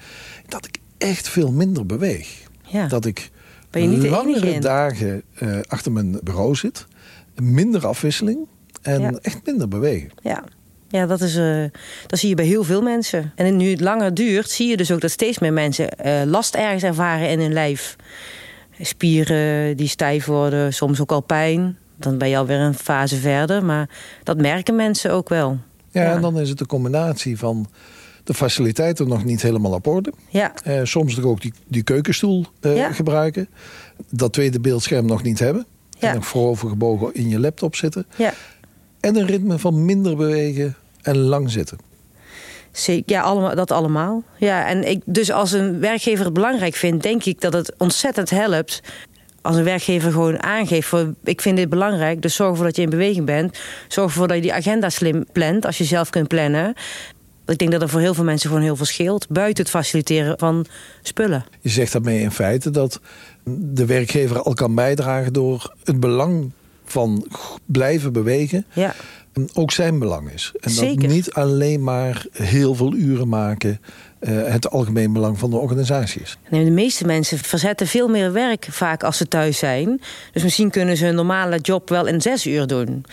dat 0.51 0.67
ik 0.67 0.79
echt 0.99 1.29
veel 1.29 1.53
minder 1.53 1.87
beweeg. 1.87 2.49
Ja. 2.63 2.87
Dat 2.87 3.05
ik 3.05 3.31
langere 3.71 4.61
dagen 4.61 5.23
eh, 5.35 5.59
achter 5.69 5.93
mijn 5.93 6.19
bureau 6.23 6.55
zit. 6.55 6.87
Minder 7.35 7.87
afwisseling 7.87 8.47
en 8.83 9.21
echt 9.21 9.41
minder 9.45 9.69
bewegen. 9.69 10.11
Ja. 10.23 10.45
Ja, 10.89 11.07
dat, 11.07 11.21
is, 11.21 11.37
eh, 11.37 11.65
dat 12.07 12.19
zie 12.19 12.29
je 12.29 12.35
bij 12.35 12.45
heel 12.45 12.65
veel 12.65 12.83
mensen. 12.83 13.33
En 13.35 13.57
nu 13.57 13.71
het 13.71 13.81
langer 13.81 14.15
duurt, 14.15 14.51
zie 14.51 14.69
je 14.69 14.77
dus 14.77 14.91
ook 14.91 15.01
dat 15.01 15.11
steeds 15.11 15.39
meer 15.39 15.53
mensen 15.53 15.89
eh, 15.89 16.23
last 16.27 16.55
ergens 16.55 16.83
ervaren 16.83 17.29
in 17.29 17.41
hun 17.41 17.53
lijf. 17.53 17.97
Spieren 18.81 19.77
die 19.77 19.89
stijf 19.89 20.25
worden, 20.25 20.73
soms 20.73 21.01
ook 21.01 21.13
al 21.13 21.21
pijn. 21.21 21.79
Dan 21.97 22.19
ben 22.19 22.29
je 22.29 22.37
alweer 22.37 22.59
een 22.59 22.75
fase 22.75 23.17
verder, 23.17 23.65
maar 23.65 23.89
dat 24.23 24.37
merken 24.37 24.77
mensen 24.77 25.13
ook 25.13 25.29
wel. 25.29 25.59
Ja, 25.91 26.03
ja. 26.03 26.15
en 26.15 26.21
dan 26.21 26.41
is 26.41 26.49
het 26.49 26.59
de 26.59 26.67
combinatie 26.67 27.39
van 27.39 27.69
de 28.31 28.37
faciliteiten 28.37 29.09
nog 29.09 29.25
niet 29.25 29.43
helemaal 29.43 29.73
op 29.73 29.87
orde. 29.87 30.13
Ja. 30.29 30.53
Eh, 30.65 30.81
soms 30.83 31.23
ook 31.23 31.41
die, 31.41 31.53
die 31.67 31.83
keukenstoel 31.83 32.47
eh, 32.61 32.87
gebruiken. 32.93 33.49
Dat 34.11 34.33
tweede 34.33 34.61
beeldscherm 34.61 35.07
nog 35.07 35.23
niet 35.23 35.39
hebben. 35.39 35.67
Ja. 35.99 36.15
En 36.15 36.23
voorovergebogen 36.23 37.15
in 37.15 37.29
je 37.29 37.41
laptop 37.41 37.77
zitten. 37.77 38.07
Ja. 38.17 38.35
En 39.01 39.17
een 39.17 39.27
ritme 39.27 39.59
van 39.59 39.85
minder 39.85 40.17
bewegen 40.17 40.77
en 41.03 41.17
lang 41.19 41.51
zitten. 41.51 41.79
Ja, 43.07 43.21
allemaal, 43.21 43.55
dat 43.55 43.71
allemaal. 43.71 44.23
Ja, 44.39 44.67
en 44.67 44.89
ik, 44.89 45.03
dus 45.05 45.31
als 45.31 45.53
een 45.53 45.81
werkgever 45.81 46.25
het 46.25 46.35
belangrijk 46.35 46.75
vindt, 46.75 47.03
denk 47.03 47.25
ik 47.25 47.41
dat 47.41 47.53
het 47.53 47.75
ontzettend 47.79 48.31
helpt 48.31 48.83
als 49.43 49.57
een 49.57 49.65
werkgever 49.65 50.13
gewoon 50.13 50.43
aangeeft... 50.43 50.89
Voor, 50.89 51.15
ik 51.25 51.41
vind 51.41 51.57
dit 51.57 51.69
belangrijk, 51.69 52.23
dus 52.23 52.35
zorg 52.35 52.51
ervoor 52.51 52.65
dat 52.65 52.77
je 52.77 52.83
in 52.83 52.91
beweging 52.91 53.27
bent. 53.27 53.59
Zorg 53.89 54.09
ervoor 54.09 54.27
dat 54.27 54.37
je 54.37 54.43
die 54.43 54.55
agenda 54.55 54.89
slim 54.89 55.25
plant, 55.33 55.67
als 55.67 55.79
je 55.79 55.85
zelf 55.85 56.11
kunt 56.11 56.29
plannen. 56.29 56.75
Ik 57.47 57.59
denk 57.59 57.71
dat 57.71 57.83
er 57.83 57.89
voor 57.89 58.01
heel 58.01 58.15
veel 58.15 58.25
mensen 58.25 58.49
gewoon 58.49 58.65
heel 58.65 58.77
veel 58.77 58.87
scheelt. 58.87 59.29
Buiten 59.29 59.63
het 59.63 59.73
faciliteren 59.73 60.39
van 60.39 60.67
spullen. 61.03 61.45
Je 61.61 61.69
zegt 61.69 61.93
daarmee 61.93 62.21
in 62.21 62.31
feite 62.31 62.71
dat 62.71 63.01
de 63.45 63.87
werkgever 63.87 64.43
al 64.43 64.55
kan 64.55 64.75
bijdragen 64.75 65.33
door 65.33 65.75
het 65.85 66.01
belang 66.01 66.51
van 66.85 67.27
blijven 67.67 68.13
bewegen. 68.13 68.65
Ja. 68.73 68.95
Ook 69.55 69.71
zijn 69.71 69.99
belang 69.99 70.31
is. 70.31 70.53
En 70.61 70.71
Zeker. 70.71 71.01
dat 71.01 71.11
niet 71.11 71.33
alleen 71.33 71.83
maar 71.83 72.27
heel 72.33 72.75
veel 72.75 72.95
uren 72.95 73.29
maken 73.29 73.81
uh, 74.21 74.47
het 74.47 74.71
algemeen 74.71 75.13
belang 75.13 75.39
van 75.39 75.51
de 75.51 75.57
organisatie 75.57 76.23
is. 76.23 76.39
Nee, 76.49 76.65
de 76.65 76.71
meeste 76.71 77.07
mensen 77.07 77.39
verzetten 77.39 77.87
veel 77.87 78.09
meer 78.09 78.33
werk 78.33 78.67
vaak 78.71 79.03
als 79.03 79.17
ze 79.17 79.29
thuis 79.29 79.59
zijn. 79.59 80.01
Dus 80.33 80.43
misschien 80.43 80.71
kunnen 80.71 80.97
ze 80.97 81.07
een 81.07 81.15
normale 81.15 81.59
job 81.59 81.89
wel 81.89 82.07
in 82.07 82.21
zes 82.21 82.47
uur 82.47 82.67
doen. 82.67 83.05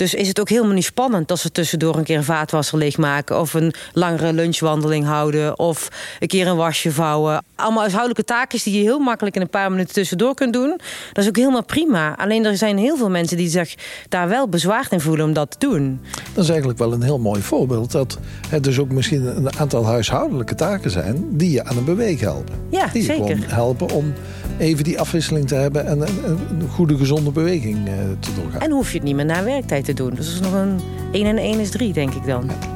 Dus 0.00 0.14
is 0.14 0.28
het 0.28 0.40
ook 0.40 0.48
helemaal 0.48 0.72
niet 0.72 0.84
spannend 0.84 1.30
als 1.30 1.40
ze 1.40 1.52
tussendoor 1.52 1.96
een 1.96 2.04
keer 2.04 2.16
een 2.16 2.24
vaatwasser 2.24 2.78
leegmaken. 2.78 3.40
Of 3.40 3.54
een 3.54 3.74
langere 3.92 4.32
lunchwandeling 4.32 5.04
houden. 5.04 5.58
Of 5.58 5.88
een 6.18 6.28
keer 6.28 6.46
een 6.46 6.56
wasje 6.56 6.92
vouwen. 6.92 7.44
Allemaal 7.54 7.80
huishoudelijke 7.80 8.24
taakjes 8.24 8.62
die 8.62 8.76
je 8.76 8.82
heel 8.82 8.98
makkelijk 8.98 9.36
in 9.36 9.42
een 9.42 9.48
paar 9.48 9.70
minuten 9.70 9.94
tussendoor 9.94 10.34
kunt 10.34 10.52
doen. 10.52 10.80
Dat 11.12 11.24
is 11.24 11.28
ook 11.28 11.36
helemaal 11.36 11.64
prima. 11.64 12.16
Alleen 12.16 12.44
er 12.44 12.56
zijn 12.56 12.78
heel 12.78 12.96
veel 12.96 13.10
mensen 13.10 13.36
die 13.36 13.48
zich 13.48 13.74
daar 14.08 14.28
wel 14.28 14.48
bezwaard 14.48 14.92
in 14.92 15.00
voelen 15.00 15.26
om 15.26 15.32
dat 15.32 15.50
te 15.50 15.66
doen. 15.66 16.00
Dat 16.32 16.44
is 16.44 16.50
eigenlijk 16.50 16.78
wel 16.78 16.92
een 16.92 17.02
heel 17.02 17.18
mooi 17.18 17.40
voorbeeld. 17.42 17.90
Dat 17.90 18.18
het 18.48 18.64
dus 18.64 18.78
ook 18.78 18.90
misschien 18.90 19.36
een 19.36 19.58
aantal 19.58 19.86
huishoudelijke 19.86 20.49
taken 20.56 20.90
zijn 20.90 21.24
die 21.30 21.50
je 21.50 21.64
aan 21.64 21.76
het 21.76 21.84
bewegen 21.84 22.26
helpen. 22.26 22.54
Ja, 22.68 22.86
die 22.92 23.02
zeker. 23.02 23.28
je 23.28 23.34
gewoon 23.34 23.50
helpen 23.50 23.90
om 23.90 24.12
even 24.58 24.84
die 24.84 25.00
afwisseling 25.00 25.46
te 25.46 25.54
hebben 25.54 25.86
en 25.86 26.00
een, 26.00 26.24
een 26.24 26.68
goede 26.68 26.96
gezonde 26.96 27.30
beweging 27.30 27.88
uh, 27.88 27.94
te 28.20 28.30
doorgaan. 28.34 28.60
En 28.60 28.70
hoef 28.70 28.90
je 28.90 28.96
het 28.96 29.06
niet 29.06 29.16
meer 29.16 29.24
na 29.24 29.44
werktijd 29.44 29.84
te 29.84 29.92
doen. 29.92 30.14
Dus 30.14 30.26
dat 30.26 30.34
is 30.34 30.40
nog 30.40 30.52
een 30.52 30.80
1 31.12 31.26
en 31.26 31.38
1 31.38 31.60
is 31.60 31.70
3, 31.70 31.92
denk 31.92 32.14
ik 32.14 32.26
dan. 32.26 32.44
Ja. 32.46 32.68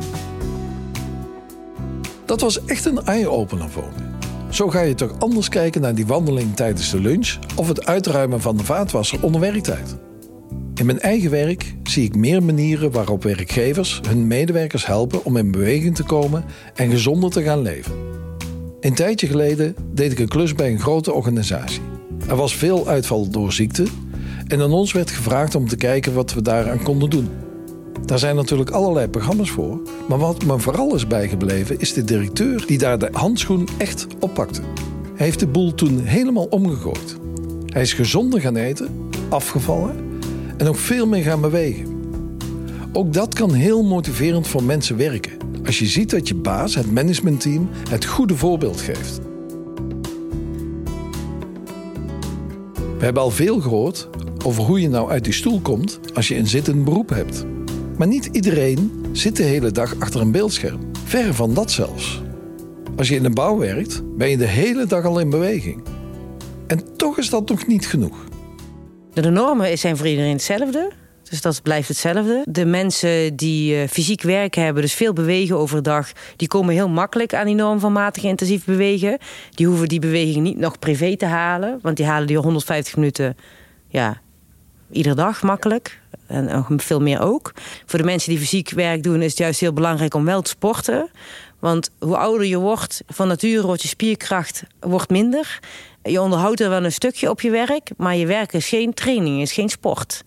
Dat 2.25 2.41
was 2.41 2.65
echt 2.65 2.85
een 2.85 3.05
eye-opener 3.05 3.71
voor 3.71 3.89
me. 3.97 4.03
Zo 4.49 4.69
ga 4.69 4.81
je 4.81 4.95
toch 4.95 5.15
anders 5.19 5.49
kijken 5.49 5.81
naar 5.81 5.95
die 5.95 6.07
wandeling 6.07 6.57
tijdens 6.57 6.91
de 6.91 7.01
lunch 7.01 7.39
of 7.57 7.69
het 7.69 7.87
uitruimen 7.87 8.41
van 8.41 8.57
de 8.57 8.65
vaatwasser 8.65 9.23
onder 9.23 9.41
werktijd. 9.41 9.97
In 10.75 10.87
mijn 10.87 11.01
eigen 11.01 11.31
werk 11.31 11.75
zie 11.83 12.05
ik 12.05 12.17
meer 12.17 12.43
manieren 12.43 12.91
waarop 12.91 13.23
werkgevers 13.23 14.01
hun 14.09 14.27
medewerkers 14.27 14.87
helpen 14.87 15.25
om 15.25 15.37
in 15.37 15.51
beweging 15.51 15.95
te 15.95 16.03
komen 16.03 16.45
en 16.75 16.91
gezonder 16.91 17.31
te 17.31 17.43
gaan 17.43 17.63
leven. 17.63 17.93
Een 18.81 18.95
tijdje 18.95 19.27
geleden 19.27 19.75
deed 19.93 20.13
ik 20.13 20.19
een 20.19 20.29
klus 20.29 20.55
bij 20.55 20.71
een 20.71 20.81
grote 20.81 21.13
organisatie. 21.13 21.81
Er 22.29 22.37
was 22.37 22.57
veel 22.57 22.89
uitval 22.89 23.29
door 23.29 23.53
ziekte 23.53 23.85
en 24.47 24.61
aan 24.61 24.73
ons 24.73 24.93
werd 24.93 25.11
gevraagd 25.11 25.55
om 25.55 25.69
te 25.69 25.77
kijken 25.77 26.15
wat 26.15 26.35
we 26.35 26.43
daaraan 26.43 26.83
konden 26.83 27.11
doen. 27.11 27.29
Daar 28.05 28.19
zijn 28.19 28.37
natuurlijk 28.37 28.71
allerlei 28.71 29.09
programma's 29.09 29.51
voor, 29.51 29.81
maar 30.09 30.19
wat 30.19 30.45
me 30.45 30.59
vooral 30.59 30.95
is 30.95 31.07
bijgebleven 31.07 31.81
is 31.81 31.93
de 31.93 32.05
directeur 32.05 32.67
die 32.67 32.79
daar 32.79 32.99
de 32.99 33.09
handschoen 33.13 33.69
echt 33.79 34.07
oppakte. 34.21 34.61
Hij 35.15 35.27
heeft 35.27 35.41
de 35.41 35.47
boel 35.47 35.75
toen 35.75 35.99
helemaal 35.99 36.47
omgegooid. 36.51 37.17
Hij 37.67 37.83
is 37.83 37.93
gezonder 37.93 38.41
gaan 38.41 38.57
eten, 38.57 39.11
afgevallen 39.29 40.13
en 40.57 40.67
ook 40.67 40.77
veel 40.77 41.07
meer 41.07 41.23
gaan 41.23 41.41
bewegen. 41.41 42.03
Ook 42.93 43.13
dat 43.13 43.35
kan 43.35 43.53
heel 43.53 43.83
motiverend 43.83 44.47
voor 44.49 44.63
mensen 44.63 44.97
werken. 44.97 45.33
Als 45.65 45.79
je 45.79 45.87
ziet 45.87 46.11
dat 46.11 46.29
je 46.29 46.35
baas, 46.35 46.75
het 46.75 46.93
managementteam, 46.93 47.69
het 47.89 48.05
goede 48.05 48.37
voorbeeld 48.37 48.81
geeft. 48.81 49.21
We 52.99 53.05
hebben 53.11 53.23
al 53.23 53.31
veel 53.31 53.61
gehoord 53.61 54.09
over 54.45 54.63
hoe 54.63 54.81
je 54.81 54.89
nou 54.89 55.11
uit 55.11 55.25
die 55.25 55.33
stoel 55.33 55.61
komt 55.61 56.01
als 56.15 56.29
je 56.29 56.37
een 56.37 56.47
zittend 56.47 56.85
beroep 56.85 57.09
hebt. 57.09 57.45
Maar 57.99 58.07
niet 58.07 58.29
iedereen 58.33 58.93
zit 59.13 59.37
de 59.37 59.43
hele 59.43 59.71
dag 59.71 59.95
achter 59.99 60.21
een 60.21 60.31
beeldscherm. 60.31 60.81
Verre 61.05 61.35
van 61.35 61.55
dat 61.55 61.71
zelfs. 61.71 62.23
Als 62.97 63.09
je 63.09 63.15
in 63.15 63.23
de 63.23 63.31
bouw 63.31 63.59
werkt, 63.59 64.03
ben 64.17 64.29
je 64.29 64.37
de 64.37 64.47
hele 64.47 64.87
dag 64.87 65.05
al 65.05 65.19
in 65.19 65.31
beweging. 65.31 65.83
En 66.67 66.97
toch 66.97 67.19
is 67.19 67.31
dat 67.31 67.49
nog 67.49 67.67
niet 67.67 67.87
genoeg. 67.87 68.25
De 69.15 69.31
normen 69.31 69.79
zijn 69.79 69.97
voor 69.97 70.07
iedereen 70.07 70.33
hetzelfde. 70.33 70.91
Dus 71.31 71.41
dat 71.41 71.63
blijft 71.63 71.89
hetzelfde. 71.89 72.43
De 72.49 72.65
mensen 72.65 73.37
die 73.37 73.75
uh, 73.75 73.89
fysiek 73.89 74.23
werk 74.23 74.55
hebben, 74.55 74.83
dus 74.83 74.95
veel 74.95 75.13
bewegen 75.13 75.59
overdag, 75.59 76.13
die 76.37 76.49
komen 76.49 76.75
heel 76.75 76.89
makkelijk 76.89 77.35
aan 77.35 77.47
die 77.47 77.55
norm 77.55 77.81
van 77.81 77.93
matig 77.93 78.23
intensief 78.23 78.65
bewegen. 78.65 79.19
Die 79.51 79.67
hoeven 79.67 79.89
die 79.89 79.99
beweging 79.99 80.45
niet 80.45 80.59
nog 80.59 80.79
privé 80.79 81.17
te 81.17 81.27
halen, 81.27 81.79
want 81.83 81.97
die 81.97 82.07
halen 82.07 82.27
die 82.27 82.37
150 82.37 82.97
minuten 82.97 83.37
ja, 83.89 84.21
iedere 84.91 85.15
dag 85.15 85.43
makkelijk. 85.43 86.01
En 86.27 86.65
veel 86.77 87.01
meer 87.01 87.21
ook. 87.21 87.53
Voor 87.87 87.99
de 87.99 88.05
mensen 88.05 88.31
die 88.31 88.39
fysiek 88.39 88.71
werk 88.71 89.03
doen, 89.03 89.23
is 89.23 89.31
het 89.31 89.39
juist 89.39 89.61
heel 89.61 89.73
belangrijk 89.73 90.15
om 90.15 90.25
wel 90.25 90.43
te 90.43 90.51
sporten. 90.51 91.11
Want 91.59 91.91
hoe 91.99 92.17
ouder 92.17 92.47
je 92.47 92.59
wordt, 92.59 93.03
van 93.07 93.29
nature 93.29 93.67
wordt 93.67 93.83
je 93.83 93.89
spierkracht 93.89 94.65
wordt 94.81 95.11
minder. 95.11 95.61
Je 96.07 96.21
onderhoudt 96.21 96.61
er 96.61 96.69
wel 96.69 96.85
een 96.85 96.93
stukje 96.93 97.31
op 97.31 97.41
je 97.41 97.51
werk, 97.51 97.91
maar 97.97 98.17
je 98.17 98.27
werk 98.27 98.53
is 98.53 98.69
geen 98.69 98.95
training, 98.95 99.41
is 99.41 99.53
geen 99.53 99.69
sport. 99.69 100.23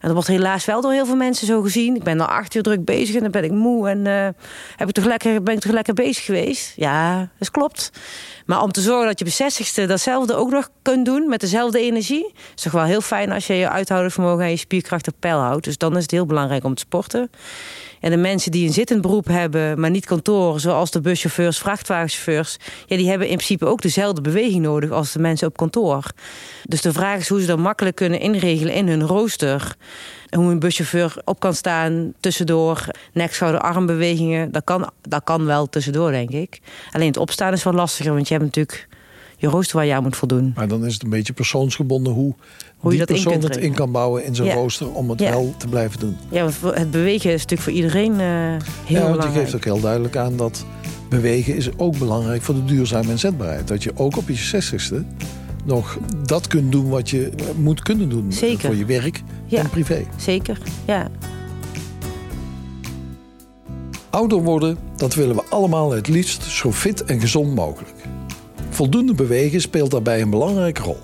En 0.00 0.06
dat 0.08 0.12
wordt 0.12 0.28
helaas 0.28 0.64
wel 0.64 0.80
door 0.80 0.92
heel 0.92 1.06
veel 1.06 1.16
mensen 1.16 1.46
zo 1.46 1.62
gezien. 1.62 1.96
Ik 1.96 2.02
ben 2.02 2.20
al 2.20 2.26
acht 2.26 2.54
uur 2.54 2.62
druk 2.62 2.84
bezig 2.84 3.14
en 3.14 3.22
dan 3.22 3.30
ben 3.30 3.44
ik 3.44 3.50
moe 3.50 3.88
en 3.88 4.04
uh, 4.04 4.28
heb 4.76 4.88
ik 4.88 4.94
toch 4.94 5.04
lekker, 5.04 5.42
ben 5.42 5.54
ik 5.54 5.60
toch 5.60 5.72
lekker 5.72 5.94
bezig 5.94 6.24
geweest. 6.24 6.72
Ja, 6.76 7.28
dat 7.38 7.50
klopt. 7.50 7.90
Maar 8.46 8.62
om 8.62 8.72
te 8.72 8.80
zorgen 8.80 9.06
dat 9.06 9.18
je 9.18 9.24
op 9.24 9.30
zestigste 9.30 9.86
datzelfde 9.86 10.34
ook 10.34 10.50
nog 10.50 10.70
kunt 10.82 11.04
doen 11.04 11.28
met 11.28 11.40
dezelfde 11.40 11.80
energie, 11.80 12.34
is 12.54 12.62
toch 12.62 12.72
wel 12.72 12.84
heel 12.84 13.00
fijn 13.00 13.32
als 13.32 13.46
je 13.46 13.54
je 13.54 13.68
uithoudingsvermogen 13.68 14.44
en 14.44 14.50
je 14.50 14.56
spierkracht 14.56 15.08
op 15.08 15.14
peil 15.18 15.38
houdt. 15.38 15.64
Dus 15.64 15.78
dan 15.78 15.96
is 15.96 16.02
het 16.02 16.10
heel 16.10 16.26
belangrijk 16.26 16.64
om 16.64 16.74
te 16.74 16.80
sporten. 16.80 17.30
En 18.00 18.10
de 18.10 18.16
mensen 18.16 18.50
die 18.50 18.66
een 18.66 18.72
zittend 18.72 19.00
beroep 19.00 19.26
hebben, 19.26 19.80
maar 19.80 19.90
niet 19.90 20.06
kantoor, 20.06 20.60
zoals 20.60 20.90
de 20.90 21.00
buschauffeurs, 21.00 21.58
vrachtwagenchauffeurs, 21.58 22.56
ja, 22.86 22.96
die 22.96 23.08
hebben 23.08 23.28
in 23.28 23.36
principe 23.36 23.66
ook 23.66 23.82
dezelfde 23.82 24.20
beweging 24.20 24.62
nodig 24.62 24.90
als 24.90 25.12
de 25.12 25.18
mensen 25.18 25.48
op 25.48 25.56
kantoor. 25.56 26.04
Dus 26.64 26.82
de 26.82 26.92
vraag 26.92 27.18
is 27.18 27.28
hoe 27.28 27.40
ze 27.40 27.46
dat 27.46 27.58
makkelijk 27.58 27.96
kunnen 27.96 28.20
inregelen 28.20 28.74
in 28.74 28.88
hun 28.88 29.02
rooster. 29.02 29.76
Hoe 30.30 30.50
een 30.50 30.58
buschauffeur 30.58 31.16
op 31.24 31.40
kan 31.40 31.54
staan 31.54 32.12
tussendoor, 32.20 32.84
nek, 33.12 33.34
schouder, 33.34 33.60
armbewegingen. 33.60 34.52
Dat 34.52 34.64
kan, 34.64 34.90
dat 35.02 35.24
kan 35.24 35.44
wel 35.44 35.68
tussendoor, 35.68 36.10
denk 36.10 36.30
ik. 36.30 36.60
Alleen 36.90 37.06
het 37.06 37.16
opstaan 37.16 37.52
is 37.52 37.62
wat 37.62 37.74
lastiger, 37.74 38.14
want 38.14 38.28
je 38.28 38.34
hebt 38.34 38.46
natuurlijk 38.46 38.87
je 39.38 39.46
rooster 39.46 39.76
waar 39.76 39.86
je 39.86 39.94
aan 39.94 40.02
moet 40.02 40.16
voldoen. 40.16 40.52
Maar 40.54 40.68
dan 40.68 40.84
is 40.84 40.92
het 40.92 41.02
een 41.02 41.10
beetje 41.10 41.32
persoonsgebonden 41.32 42.12
hoe, 42.12 42.34
hoe 42.76 42.90
die 42.90 43.00
je 43.00 43.06
dat 43.06 43.14
persoon 43.14 43.32
in 43.32 43.42
het 43.42 43.56
in 43.56 43.74
kan 43.74 43.92
bouwen 43.92 44.24
in 44.24 44.34
zijn 44.34 44.48
ja. 44.48 44.54
rooster 44.54 44.92
om 44.92 45.10
het 45.10 45.20
ja. 45.20 45.30
wel 45.30 45.54
te 45.56 45.68
blijven 45.68 46.00
doen. 46.00 46.16
Ja, 46.28 46.42
want 46.42 46.76
het 46.76 46.90
bewegen 46.90 47.32
is 47.32 47.40
natuurlijk 47.40 47.60
voor 47.60 47.72
iedereen 47.72 48.12
uh, 48.12 48.18
heel 48.18 48.26
ja, 48.28 48.58
belangrijk. 48.86 49.20
want 49.20 49.34
je 49.34 49.40
geeft 49.40 49.54
ook 49.54 49.64
heel 49.64 49.80
duidelijk 49.80 50.16
aan 50.16 50.36
dat 50.36 50.64
bewegen 51.08 51.56
is 51.56 51.68
ook 51.76 51.98
belangrijk 51.98 52.42
voor 52.42 52.54
de 52.54 52.64
duurzame 52.64 53.10
inzetbaarheid. 53.10 53.68
Dat 53.68 53.82
je 53.82 53.92
ook 53.94 54.16
op 54.16 54.28
je 54.28 54.34
zestigste 54.34 55.04
nog 55.64 55.98
dat 56.26 56.46
kunt 56.46 56.72
doen 56.72 56.88
wat 56.88 57.10
je 57.10 57.30
moet 57.56 57.82
kunnen 57.82 58.08
doen 58.08 58.32
Zeker. 58.32 58.66
voor 58.66 58.76
je 58.76 58.84
werk 58.84 59.22
ja. 59.46 59.58
en 59.58 59.70
privé. 59.70 60.06
Zeker, 60.16 60.58
ja. 60.84 61.08
Ouder 64.10 64.42
worden, 64.42 64.78
dat 64.96 65.14
willen 65.14 65.36
we 65.36 65.44
allemaal 65.48 65.90
het 65.90 66.08
liefst 66.08 66.42
zo 66.42 66.72
fit 66.72 67.04
en 67.04 67.20
gezond 67.20 67.54
mogelijk. 67.54 67.94
Voldoende 68.78 69.14
bewegen 69.14 69.60
speelt 69.60 69.90
daarbij 69.90 70.20
een 70.20 70.30
belangrijke 70.30 70.82
rol. 70.82 70.98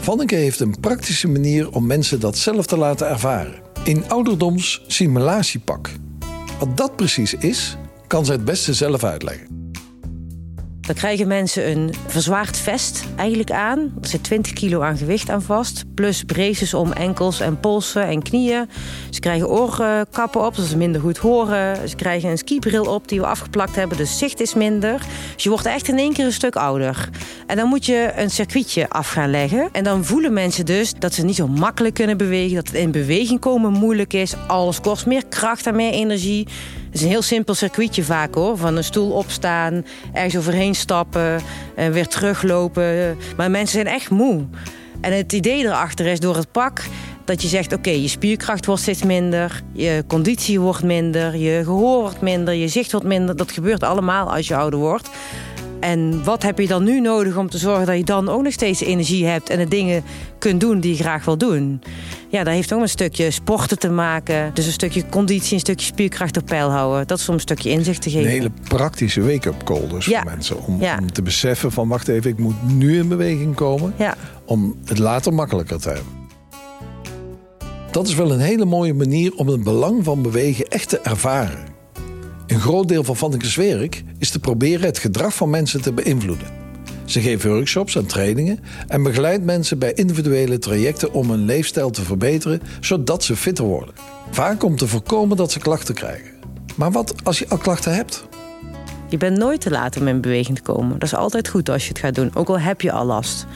Vanneke 0.00 0.34
heeft 0.34 0.60
een 0.60 0.80
praktische 0.80 1.28
manier 1.28 1.70
om 1.70 1.86
mensen 1.86 2.20
dat 2.20 2.38
zelf 2.38 2.66
te 2.66 2.76
laten 2.76 3.08
ervaren. 3.08 3.54
In 3.84 4.08
ouderdoms 4.08 4.84
simulatiepak. 4.86 5.90
Wat 6.58 6.76
dat 6.76 6.96
precies 6.96 7.34
is, 7.34 7.76
kan 8.06 8.24
ze 8.24 8.32
het 8.32 8.44
beste 8.44 8.74
zelf 8.74 9.04
uitleggen. 9.04 9.53
Dan 10.86 10.94
krijgen 10.94 11.26
mensen 11.26 11.70
een 11.70 11.94
verzwaard 12.06 12.56
vest 12.56 13.04
eigenlijk 13.16 13.50
aan. 13.50 13.78
Er 13.78 14.08
zit 14.08 14.22
20 14.22 14.52
kilo 14.52 14.80
aan 14.80 14.96
gewicht 14.96 15.30
aan 15.30 15.42
vast. 15.42 15.84
Plus 15.94 16.22
braces 16.22 16.74
om 16.74 16.92
enkels 16.92 17.40
en 17.40 17.60
polsen 17.60 18.06
en 18.06 18.22
knieën. 18.22 18.68
Ze 19.10 19.20
krijgen 19.20 19.48
oorkappen 19.48 20.46
op, 20.46 20.54
zodat 20.54 20.70
ze 20.70 20.76
minder 20.76 21.00
goed 21.00 21.18
horen. 21.18 21.88
Ze 21.88 21.96
krijgen 21.96 22.30
een 22.30 22.38
skibril 22.38 22.84
op 22.84 23.08
die 23.08 23.20
we 23.20 23.26
afgeplakt 23.26 23.76
hebben, 23.76 23.96
dus 23.96 24.18
zicht 24.18 24.40
is 24.40 24.54
minder. 24.54 25.02
Dus 25.34 25.42
je 25.42 25.48
wordt 25.48 25.66
echt 25.66 25.88
in 25.88 25.98
één 25.98 26.12
keer 26.12 26.24
een 26.24 26.32
stuk 26.32 26.56
ouder. 26.56 27.08
En 27.46 27.56
dan 27.56 27.68
moet 27.68 27.86
je 27.86 28.12
een 28.16 28.30
circuitje 28.30 28.88
af 28.88 29.08
gaan 29.08 29.30
leggen. 29.30 29.68
En 29.72 29.84
dan 29.84 30.04
voelen 30.04 30.32
mensen 30.32 30.66
dus 30.66 30.92
dat 30.98 31.14
ze 31.14 31.24
niet 31.24 31.36
zo 31.36 31.48
makkelijk 31.48 31.94
kunnen 31.94 32.16
bewegen. 32.16 32.54
Dat 32.54 32.66
het 32.66 32.76
in 32.76 32.90
beweging 32.90 33.40
komen 33.40 33.72
moeilijk 33.72 34.12
is. 34.12 34.34
Alles 34.46 34.80
kost 34.80 35.06
meer 35.06 35.26
kracht 35.28 35.66
en 35.66 35.76
meer 35.76 35.92
energie. 35.92 36.46
Het 36.94 37.02
is 37.02 37.08
een 37.08 37.14
heel 37.14 37.28
simpel 37.28 37.54
circuitje 37.54 38.04
vaak 38.04 38.34
hoor. 38.34 38.56
Van 38.56 38.76
een 38.76 38.84
stoel 38.84 39.10
opstaan, 39.10 39.86
ergens 40.12 40.36
overheen 40.36 40.74
stappen, 40.74 41.40
en 41.74 41.92
weer 41.92 42.06
teruglopen. 42.06 43.16
Maar 43.36 43.50
mensen 43.50 43.82
zijn 43.82 43.94
echt 43.94 44.10
moe. 44.10 44.44
En 45.00 45.16
het 45.16 45.32
idee 45.32 45.64
erachter 45.64 46.06
is 46.06 46.20
door 46.20 46.36
het 46.36 46.52
pak 46.52 46.82
dat 47.24 47.42
je 47.42 47.48
zegt: 47.48 47.72
oké, 47.72 47.90
je 47.90 48.08
spierkracht 48.08 48.66
wordt 48.66 48.82
steeds 48.82 49.02
minder, 49.02 49.62
je 49.72 50.04
conditie 50.06 50.60
wordt 50.60 50.82
minder, 50.82 51.36
je 51.36 51.64
gehoor 51.64 52.00
wordt 52.00 52.20
minder, 52.20 52.54
je 52.54 52.68
zicht 52.68 52.92
wordt 52.92 53.06
minder. 53.06 53.36
Dat 53.36 53.52
gebeurt 53.52 53.82
allemaal 53.82 54.34
als 54.34 54.48
je 54.48 54.56
ouder 54.56 54.78
wordt. 54.78 55.08
En 55.84 56.24
wat 56.24 56.42
heb 56.42 56.58
je 56.58 56.66
dan 56.66 56.84
nu 56.84 57.00
nodig 57.00 57.36
om 57.36 57.50
te 57.50 57.58
zorgen 57.58 57.86
dat 57.86 57.96
je 57.96 58.04
dan 58.04 58.28
ook 58.28 58.42
nog 58.42 58.52
steeds 58.52 58.80
energie 58.80 59.26
hebt 59.26 59.50
en 59.50 59.58
de 59.58 59.68
dingen 59.68 60.02
kunt 60.38 60.60
doen 60.60 60.80
die 60.80 60.96
je 60.96 61.02
graag 61.02 61.24
wil 61.24 61.38
doen? 61.38 61.82
Ja, 62.28 62.44
dat 62.44 62.54
heeft 62.54 62.72
ook 62.72 62.80
een 62.80 62.88
stukje 62.88 63.30
sporten 63.30 63.78
te 63.78 63.90
maken. 63.90 64.50
Dus 64.54 64.66
een 64.66 64.72
stukje 64.72 65.08
conditie, 65.08 65.54
een 65.54 65.60
stukje 65.60 65.86
spierkracht 65.86 66.36
op 66.36 66.46
peil 66.46 66.70
houden. 66.70 67.06
Dat 67.06 67.18
is 67.18 67.28
om 67.28 67.34
een 67.34 67.40
stukje 67.40 67.70
inzicht 67.70 68.02
te 68.02 68.10
geven. 68.10 68.24
Een 68.24 68.30
hele 68.30 68.50
praktische 68.68 69.22
wake-up 69.22 69.64
call 69.64 69.88
dus 69.88 70.04
voor 70.04 70.24
mensen. 70.24 70.64
Om, 70.64 70.82
om, 70.82 71.12
te 71.12 71.22
beseffen 71.22 71.72
van 71.72 71.88
wacht 71.88 72.08
even, 72.08 72.30
ik 72.30 72.38
moet 72.38 72.72
nu 72.72 72.98
in 72.98 73.08
beweging 73.08 73.54
komen. 73.54 73.94
Om 74.44 74.76
het 74.84 74.98
later 74.98 75.34
makkelijker 75.34 75.80
te 75.80 75.88
hebben. 75.88 76.12
Dat 77.90 78.08
is 78.08 78.14
wel 78.14 78.32
een 78.32 78.40
hele 78.40 78.64
mooie 78.64 78.94
manier 78.94 79.34
om 79.34 79.48
het 79.48 79.64
belang 79.64 80.04
van 80.04 80.22
bewegen 80.22 80.68
echt 80.68 80.88
te 80.88 81.00
ervaren. 81.00 81.73
Een 82.46 82.60
groot 82.60 82.88
deel 82.88 83.04
van 83.04 83.16
Vannikes 83.16 83.56
werk 83.56 84.02
is 84.18 84.30
te 84.30 84.38
proberen 84.38 84.86
het 84.86 84.98
gedrag 84.98 85.34
van 85.34 85.50
mensen 85.50 85.82
te 85.82 85.92
beïnvloeden. 85.92 86.46
Ze 87.04 87.20
geven 87.20 87.50
workshops 87.50 87.96
en 87.96 88.06
trainingen 88.06 88.60
en 88.88 89.02
begeleidt 89.02 89.44
mensen 89.44 89.78
bij 89.78 89.92
individuele 89.92 90.58
trajecten 90.58 91.12
om 91.12 91.30
hun 91.30 91.44
leefstijl 91.44 91.90
te 91.90 92.02
verbeteren, 92.02 92.60
zodat 92.80 93.24
ze 93.24 93.36
fitter 93.36 93.64
worden. 93.64 93.94
Vaak 94.30 94.62
om 94.62 94.76
te 94.76 94.88
voorkomen 94.88 95.36
dat 95.36 95.52
ze 95.52 95.58
klachten 95.58 95.94
krijgen. 95.94 96.30
Maar 96.76 96.92
wat 96.92 97.14
als 97.22 97.38
je 97.38 97.48
al 97.48 97.58
klachten 97.58 97.94
hebt? 97.94 98.26
Je 99.08 99.16
bent 99.16 99.38
nooit 99.38 99.60
te 99.60 99.70
laat 99.70 99.96
om 99.96 100.08
in 100.08 100.20
beweging 100.20 100.56
te 100.56 100.62
komen. 100.62 100.98
Dat 100.98 101.02
is 101.02 101.14
altijd 101.14 101.48
goed 101.48 101.68
als 101.68 101.82
je 101.82 101.88
het 101.88 101.98
gaat 101.98 102.14
doen, 102.14 102.30
ook 102.34 102.48
al 102.48 102.60
heb 102.60 102.80
je 102.80 102.92
al 102.92 103.04
last. 103.04 103.46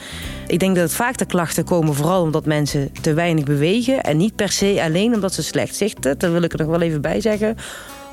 Ik 0.47 0.59
denk 0.59 0.75
dat 0.75 0.83
het 0.83 0.93
vaak 0.93 1.17
de 1.17 1.25
klachten 1.25 1.63
komen 1.63 1.93
vooral 1.93 2.21
omdat 2.21 2.45
mensen 2.45 2.91
te 3.01 3.13
weinig 3.13 3.43
bewegen. 3.43 4.03
En 4.03 4.17
niet 4.17 4.35
per 4.35 4.51
se 4.51 4.79
alleen 4.83 5.13
omdat 5.13 5.33
ze 5.33 5.43
slecht 5.43 5.75
zichten. 5.75 6.19
Daar 6.19 6.31
wil 6.31 6.41
ik 6.41 6.53
er 6.53 6.59
nog 6.59 6.67
wel 6.67 6.81
even 6.81 7.01
bij 7.01 7.21
zeggen. 7.21 7.55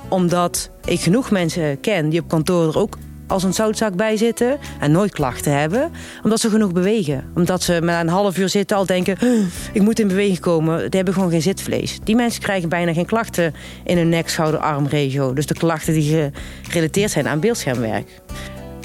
Omdat 0.08 0.70
ik 0.84 1.00
genoeg 1.00 1.30
mensen 1.30 1.80
ken 1.80 2.08
die 2.08 2.20
op 2.20 2.28
kantoor 2.28 2.68
er 2.68 2.78
ook 2.78 2.96
als 3.26 3.42
een 3.42 3.54
zoutzak 3.54 3.96
bij 3.96 4.16
zitten 4.16 4.58
en 4.80 4.90
nooit 4.90 5.12
klachten 5.12 5.58
hebben, 5.58 5.90
omdat 6.22 6.40
ze 6.40 6.50
genoeg 6.50 6.72
bewegen. 6.72 7.25
Omdat 7.34 7.62
ze 7.62 7.78
met 7.82 8.00
een 8.00 8.08
half 8.08 8.38
uur 8.38 8.48
zitten 8.48 8.76
al 8.76 8.86
denken, 8.86 9.18
ik 9.72 9.82
moet 9.82 9.98
in 9.98 10.08
beweging 10.08 10.40
komen. 10.40 10.78
Die 10.78 10.96
hebben 10.96 11.14
gewoon 11.14 11.30
geen 11.30 11.42
zitvlees. 11.42 11.98
Die 12.04 12.16
mensen 12.16 12.42
krijgen 12.42 12.68
bijna 12.68 12.92
geen 12.92 13.06
klachten 13.06 13.54
in 13.84 13.96
hun 13.96 14.08
nek, 14.08 14.28
schouder, 14.28 14.60
armregio. 14.60 15.32
Dus 15.32 15.46
de 15.46 15.54
klachten 15.54 15.92
die 15.92 16.30
gerelateerd 16.62 17.10
zijn 17.10 17.28
aan 17.28 17.40
beeldschermwerk. 17.40 18.08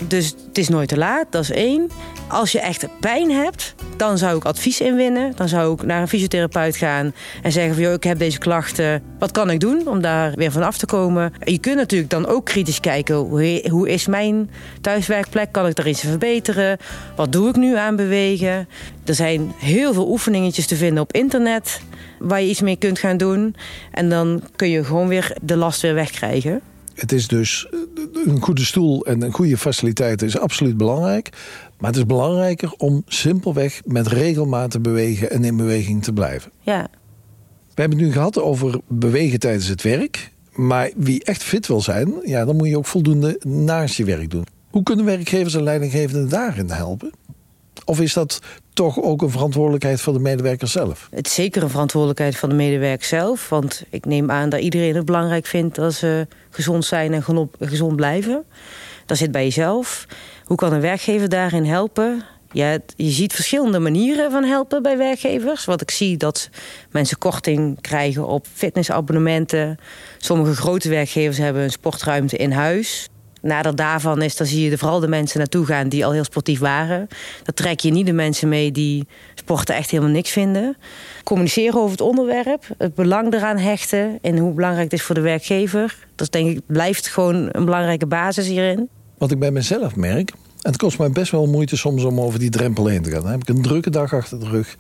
Dus 0.08 0.36
het 0.48 0.58
is 0.58 0.70
nooit 0.70 0.89
te 0.89 0.98
laat, 0.98 1.25
dat 1.29 1.41
is 1.41 1.51
één. 1.51 1.89
Als 2.27 2.51
je 2.51 2.60
echt 2.60 2.88
pijn 3.00 3.31
hebt, 3.31 3.75
dan 3.98 4.17
zou 4.17 4.38
ik 4.38 4.46
advies 4.46 4.81
inwinnen. 4.81 5.34
Dan 5.36 5.48
zou 5.48 5.74
ik 5.74 5.84
naar 5.84 6.01
een 6.01 6.08
fysiotherapeut 6.08 6.75
gaan 6.75 7.13
en 7.41 7.51
zeggen 7.51 7.74
van... 7.74 7.84
Joh, 7.84 7.93
ik 7.93 8.03
heb 8.03 8.20
deze 8.20 8.38
klachten, 8.38 9.03
wat 9.20 9.31
kan 9.31 9.50
ik 9.50 9.60
doen 9.60 9.88
om 9.88 10.01
daar 10.01 10.31
weer 10.36 10.51
van 10.51 10.63
af 10.63 10.77
te 10.77 10.86
komen? 10.86 11.34
Je 11.43 11.60
kunt 11.60 11.75
natuurlijk 11.75 12.12
dan 12.12 12.27
ook 12.27 12.46
kritisch 12.46 12.79
kijken... 12.79 13.15
hoe, 13.15 13.67
hoe 13.70 13.89
is 13.89 14.08
mijn 14.08 14.50
thuiswerkplek? 14.81 15.51
Kan 15.51 15.67
ik 15.67 15.75
daar 15.75 15.88
iets 15.88 16.01
verbeteren? 16.01 16.77
Wat 17.15 17.31
doe 17.31 17.50
ik 17.50 17.55
nu 17.55 17.77
aan 17.77 17.96
bewegen? 17.96 18.67
Er 19.05 19.15
zijn 19.15 19.53
heel 19.58 19.93
veel 19.93 20.10
oefeningetjes 20.10 20.67
te 20.67 20.75
vinden 20.75 21.03
op 21.03 21.13
internet... 21.13 21.81
waar 22.20 22.41
je 22.41 22.50
iets 22.50 22.62
mee 22.62 22.75
kunt 22.75 23.00
gaan 23.00 23.17
doen. 23.17 23.55
En 23.91 24.10
dan 24.10 24.43
kun 24.55 24.70
je 24.70 24.84
gewoon 24.84 25.08
weer 25.08 25.38
de 25.41 25.55
last 25.55 25.81
weer 25.81 25.93
wegkrijgen. 25.93 26.62
Het 26.93 27.12
is 27.12 27.27
dus 27.27 27.67
een 28.25 28.41
goede 28.41 28.65
stoel 28.65 29.05
en 29.05 29.21
een 29.21 29.31
goede 29.31 29.57
faciliteiten 29.57 30.27
is 30.27 30.38
absoluut 30.38 30.77
belangrijk. 30.77 31.29
Maar 31.77 31.89
het 31.89 32.00
is 32.00 32.05
belangrijker 32.05 32.74
om 32.77 33.03
simpelweg 33.05 33.81
met 33.86 34.07
regelmaat 34.07 34.71
te 34.71 34.79
bewegen 34.79 35.31
en 35.31 35.43
in 35.43 35.57
beweging 35.57 36.03
te 36.03 36.13
blijven. 36.13 36.51
Ja. 36.60 36.88
We 37.74 37.81
hebben 37.81 37.98
het 37.98 38.07
nu 38.07 38.13
gehad 38.13 38.39
over 38.39 38.79
bewegen 38.88 39.39
tijdens 39.39 39.67
het 39.67 39.81
werk. 39.81 40.31
Maar 40.51 40.91
wie 40.95 41.24
echt 41.24 41.43
fit 41.43 41.67
wil 41.67 41.81
zijn, 41.81 42.13
ja, 42.24 42.45
dan 42.45 42.55
moet 42.55 42.67
je 42.67 42.77
ook 42.77 42.86
voldoende 42.86 43.39
naast 43.43 43.95
je 43.95 44.03
werk 44.03 44.29
doen. 44.29 44.45
Hoe 44.69 44.83
kunnen 44.83 45.05
werkgevers 45.05 45.53
en 45.53 45.63
leidinggevenden 45.63 46.29
daarin 46.29 46.69
helpen? 46.69 47.12
Of 47.86 48.00
is 48.01 48.13
dat 48.13 48.39
toch 48.73 49.01
ook 49.01 49.21
een 49.21 49.29
verantwoordelijkheid 49.29 50.01
van 50.01 50.13
de 50.13 50.19
medewerker 50.19 50.67
zelf? 50.67 51.07
Het 51.11 51.27
is 51.27 51.33
zeker 51.33 51.63
een 51.63 51.69
verantwoordelijkheid 51.69 52.37
van 52.37 52.49
de 52.49 52.55
medewerker 52.55 53.07
zelf. 53.07 53.49
Want 53.49 53.83
ik 53.89 54.05
neem 54.05 54.31
aan 54.31 54.49
dat 54.49 54.59
iedereen 54.59 54.95
het 54.95 55.05
belangrijk 55.05 55.45
vindt 55.45 55.75
dat 55.75 55.93
ze 55.93 56.27
gezond 56.49 56.85
zijn 56.85 57.13
en 57.13 57.23
gezond 57.59 57.95
blijven. 57.95 58.43
Dat 59.05 59.17
zit 59.17 59.31
bij 59.31 59.43
jezelf. 59.43 60.05
Hoe 60.45 60.57
kan 60.57 60.73
een 60.73 60.81
werkgever 60.81 61.29
daarin 61.29 61.65
helpen? 61.65 62.23
Je 62.51 62.81
ziet 62.95 63.33
verschillende 63.33 63.79
manieren 63.79 64.31
van 64.31 64.43
helpen 64.43 64.81
bij 64.81 64.97
werkgevers. 64.97 65.65
Wat 65.65 65.81
ik 65.81 65.91
zie 65.91 66.17
dat 66.17 66.49
mensen 66.89 67.17
korting 67.17 67.81
krijgen 67.81 68.27
op 68.27 68.45
fitnessabonnementen. 68.53 69.77
Sommige 70.17 70.55
grote 70.55 70.89
werkgevers 70.89 71.37
hebben 71.37 71.63
een 71.63 71.71
sportruimte 71.71 72.37
in 72.37 72.51
huis. 72.51 73.09
Nadat 73.41 73.77
daarvan 73.77 74.21
is, 74.21 74.36
dan 74.36 74.48
zie 74.48 74.69
je 74.69 74.77
vooral 74.77 75.00
de 75.00 75.07
mensen 75.07 75.38
naartoe 75.38 75.65
gaan 75.65 75.89
die 75.89 76.05
al 76.05 76.12
heel 76.12 76.24
sportief 76.24 76.60
waren. 76.60 77.07
Dan 77.44 77.53
trek 77.53 77.79
je 77.79 77.92
niet 77.92 78.05
de 78.05 78.13
mensen 78.13 78.50
mee 78.50 78.72
die 78.72 79.07
sporten 79.35 79.75
echt 79.75 79.92
helemaal 79.92 80.13
niks 80.13 80.31
vinden. 80.31 80.77
Communiceren 81.24 81.79
over 81.79 81.92
het 81.92 82.01
onderwerp, 82.01 82.63
het 82.77 82.96
belang 82.96 83.33
eraan 83.33 83.57
hechten 83.57 84.18
en 84.22 84.37
hoe 84.37 84.53
belangrijk 84.53 84.92
het 84.92 85.00
is 85.00 85.05
voor 85.05 85.15
de 85.15 85.22
werkgever. 85.22 86.07
Dat 86.15 86.31
denk 86.31 86.50
ik 86.50 86.61
blijft 86.65 87.07
gewoon 87.07 87.50
een 87.51 87.65
belangrijke 87.65 88.07
basis 88.07 88.48
hierin. 88.48 88.89
Wat 89.18 89.31
ik 89.31 89.39
bij 89.39 89.51
mezelf 89.51 89.96
merk, 89.96 90.29
en 90.61 90.72
het 90.72 90.77
kost 90.77 90.98
mij 90.98 91.11
best 91.11 91.31
wel 91.31 91.48
moeite 91.48 91.77
soms 91.77 92.03
om 92.03 92.20
over 92.20 92.39
die 92.39 92.50
drempel 92.50 92.87
heen 92.87 93.01
te 93.01 93.11
gaan. 93.11 93.22
Dan 93.22 93.31
heb 93.31 93.42
ik 93.42 93.50
een 93.50 93.61
drukke 93.61 93.89
dag 93.89 94.13
achter 94.13 94.39
de 94.39 94.50
rug. 94.50 94.75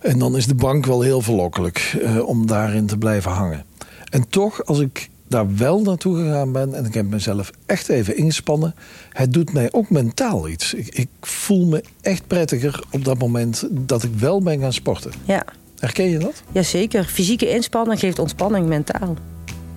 En 0.00 0.18
dan 0.18 0.36
is 0.36 0.46
de 0.46 0.54
bank 0.54 0.86
wel 0.86 1.00
heel 1.00 1.20
verlokkelijk 1.20 1.96
eh, 2.02 2.28
om 2.28 2.46
daarin 2.46 2.86
te 2.86 2.98
blijven 2.98 3.30
hangen. 3.30 3.64
En 4.10 4.28
toch, 4.28 4.64
als 4.64 4.80
ik 4.80 5.10
daar 5.30 5.56
wel 5.56 5.80
naartoe 5.80 6.16
gegaan 6.16 6.52
ben 6.52 6.74
en 6.74 6.84
ik 6.84 6.94
heb 6.94 7.06
mezelf 7.06 7.50
echt 7.66 7.88
even 7.88 8.16
ingespannen, 8.16 8.74
het 9.12 9.32
doet 9.32 9.52
mij 9.52 9.72
ook 9.72 9.90
mentaal 9.90 10.48
iets. 10.48 10.74
Ik, 10.74 10.88
ik 10.88 11.08
voel 11.20 11.66
me 11.66 11.84
echt 12.00 12.26
prettiger 12.26 12.82
op 12.90 13.04
dat 13.04 13.18
moment 13.18 13.68
dat 13.70 14.02
ik 14.02 14.14
wel 14.14 14.42
ben 14.42 14.60
gaan 14.60 14.72
sporten. 14.72 15.12
Ja. 15.24 15.44
Herken 15.78 16.08
je 16.08 16.18
dat? 16.18 16.42
Jazeker. 16.52 17.04
Fysieke 17.04 17.50
inspanning 17.50 18.00
geeft 18.00 18.18
ontspanning 18.18 18.66
mentaal. 18.66 19.16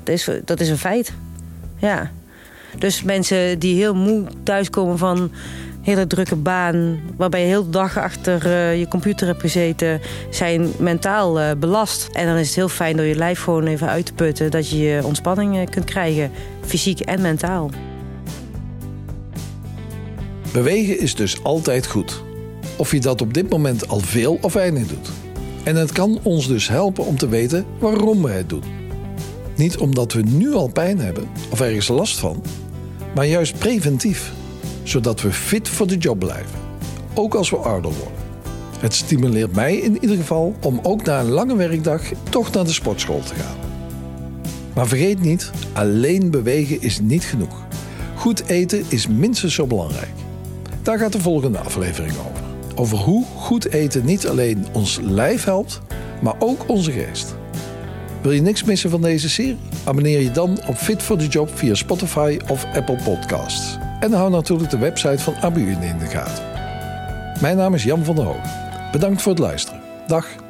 Dat 0.04 0.16
is, 0.16 0.30
dat 0.46 0.60
is 0.60 0.70
een 0.70 0.78
feit. 0.78 1.14
Ja. 1.78 2.12
Dus 2.80 3.04
mensen 3.04 3.60
die 3.60 3.76
heel 3.76 3.96
moe 3.96 4.26
thuiskomen 4.44 4.98
van 4.98 5.32
hele 5.84 6.08
drukke 6.08 6.36
baan... 6.36 7.00
waarbij 7.18 7.42
je 7.42 7.48
heel 7.48 7.64
de 7.64 7.70
dag 7.70 7.98
achter 7.98 8.46
uh, 8.46 8.80
je 8.80 8.88
computer 8.88 9.28
hebt 9.28 9.42
gezeten... 9.42 10.02
zijn 10.30 10.72
mentaal 10.78 11.40
uh, 11.40 11.52
belast. 11.58 12.10
En 12.12 12.26
dan 12.26 12.36
is 12.36 12.48
het 12.48 12.56
heel 12.56 12.70
fijn 12.70 12.98
door 12.98 13.06
je 13.06 13.16
lijf 13.16 13.42
gewoon 13.42 13.66
even 13.66 13.88
uit 13.88 14.06
te 14.06 14.14
putten... 14.14 14.52
dat 14.52 14.70
je 14.70 14.78
je 14.78 15.02
ontspanning 15.04 15.56
uh, 15.56 15.66
kunt 15.70 15.86
krijgen, 15.86 16.32
fysiek 16.66 17.00
en 17.00 17.22
mentaal. 17.22 17.70
Bewegen 20.54 21.00
is 21.00 21.16
dus 21.16 21.44
altijd 21.44 21.88
goed. 21.88 22.24
Of 22.76 22.92
je 22.92 23.00
dat 23.00 23.22
op 23.22 23.34
dit 23.34 23.50
moment 23.50 23.88
al 23.88 24.00
veel 24.00 24.38
of 24.42 24.54
weinig 24.54 24.88
doet. 24.88 25.10
En 25.64 25.76
het 25.76 25.92
kan 25.92 26.20
ons 26.24 26.48
dus 26.48 26.68
helpen 26.68 27.06
om 27.06 27.18
te 27.18 27.28
weten 27.28 27.66
waarom 27.80 28.24
we 28.24 28.30
het 28.30 28.50
doen. 28.50 28.64
Niet 29.56 29.78
omdat 29.78 30.14
we 30.14 30.22
nu 30.22 30.54
al 30.54 30.68
pijn 30.68 31.00
hebben 31.00 31.28
of 31.50 31.62
ergens 31.62 31.88
last 31.88 32.20
van, 32.20 32.44
maar 33.16 33.26
juist 33.26 33.58
preventief, 33.58 34.32
zodat 34.84 35.22
we 35.22 35.32
fit 35.32 35.70
voor 35.70 35.88
de 35.88 35.98
job 35.98 36.20
blijven, 36.20 36.60
ook 37.14 37.36
als 37.36 37.50
we 37.50 37.56
ouder 37.56 37.92
worden. 37.92 38.22
Het 38.80 38.94
stimuleert 38.94 39.56
mij 39.56 39.76
in 39.76 39.98
ieder 40.02 40.18
geval 40.18 40.56
om 40.62 40.80
ook 40.84 41.04
na 41.04 41.20
een 41.20 41.30
lange 41.30 41.56
werkdag 41.56 42.02
toch 42.30 42.52
naar 42.52 42.64
de 42.64 42.74
sportschool 42.74 43.22
te 43.22 43.34
gaan. 43.34 43.56
Maar 44.74 44.88
vergeet 44.88 45.22
niet, 45.22 45.52
alleen 45.74 46.32
bewegen 46.32 46.82
is 46.82 47.00
niet 47.00 47.24
genoeg. 47.24 47.62
Goed 48.16 48.48
eten 48.48 48.84
is 48.88 49.08
minstens 49.08 49.54
zo 49.54 49.68
belangrijk. 49.68 50.12
Daar 50.82 50.98
gaat 50.98 51.12
de 51.12 51.22
volgende 51.22 51.58
aflevering 51.58 52.12
over. 52.12 52.44
Over 52.76 52.98
hoe 52.98 53.26
goed 53.36 53.66
eten 53.66 54.06
niet 54.06 54.28
alleen 54.28 54.66
ons 54.72 55.00
lijf 55.02 55.44
helpt, 55.44 55.82
maar 56.22 56.36
ook 56.40 56.70
onze 56.70 56.92
geest. 56.92 57.36
Wil 58.22 58.32
je 58.32 58.42
niks 58.42 58.64
missen 58.64 58.90
van 58.90 59.02
deze 59.02 59.30
serie? 59.30 59.58
Abonneer 59.84 60.22
je 60.22 60.32
dan 60.32 60.60
op 60.68 60.76
Fit 60.76 61.02
for 61.02 61.18
the 61.18 61.28
Job 61.28 61.50
via 61.54 61.76
Spotify 61.76 62.38
of 62.48 62.66
Apple 62.76 62.98
Podcasts. 63.04 63.78
En 64.04 64.14
hou 64.14 64.30
natuurlijk 64.30 64.70
de 64.70 64.78
website 64.78 65.24
van 65.24 65.36
ABU 65.42 65.72
in 65.82 65.98
de 65.98 66.06
gaten. 66.06 66.44
Mijn 67.42 67.58
naam 67.58 67.74
is 67.74 67.84
Jan 67.84 68.04
van 68.04 68.16
der 68.16 68.26
Hoog. 68.26 68.46
Bedankt 68.92 69.22
voor 69.22 69.32
het 69.32 69.42
luisteren. 69.42 69.82
Dag. 70.08 70.43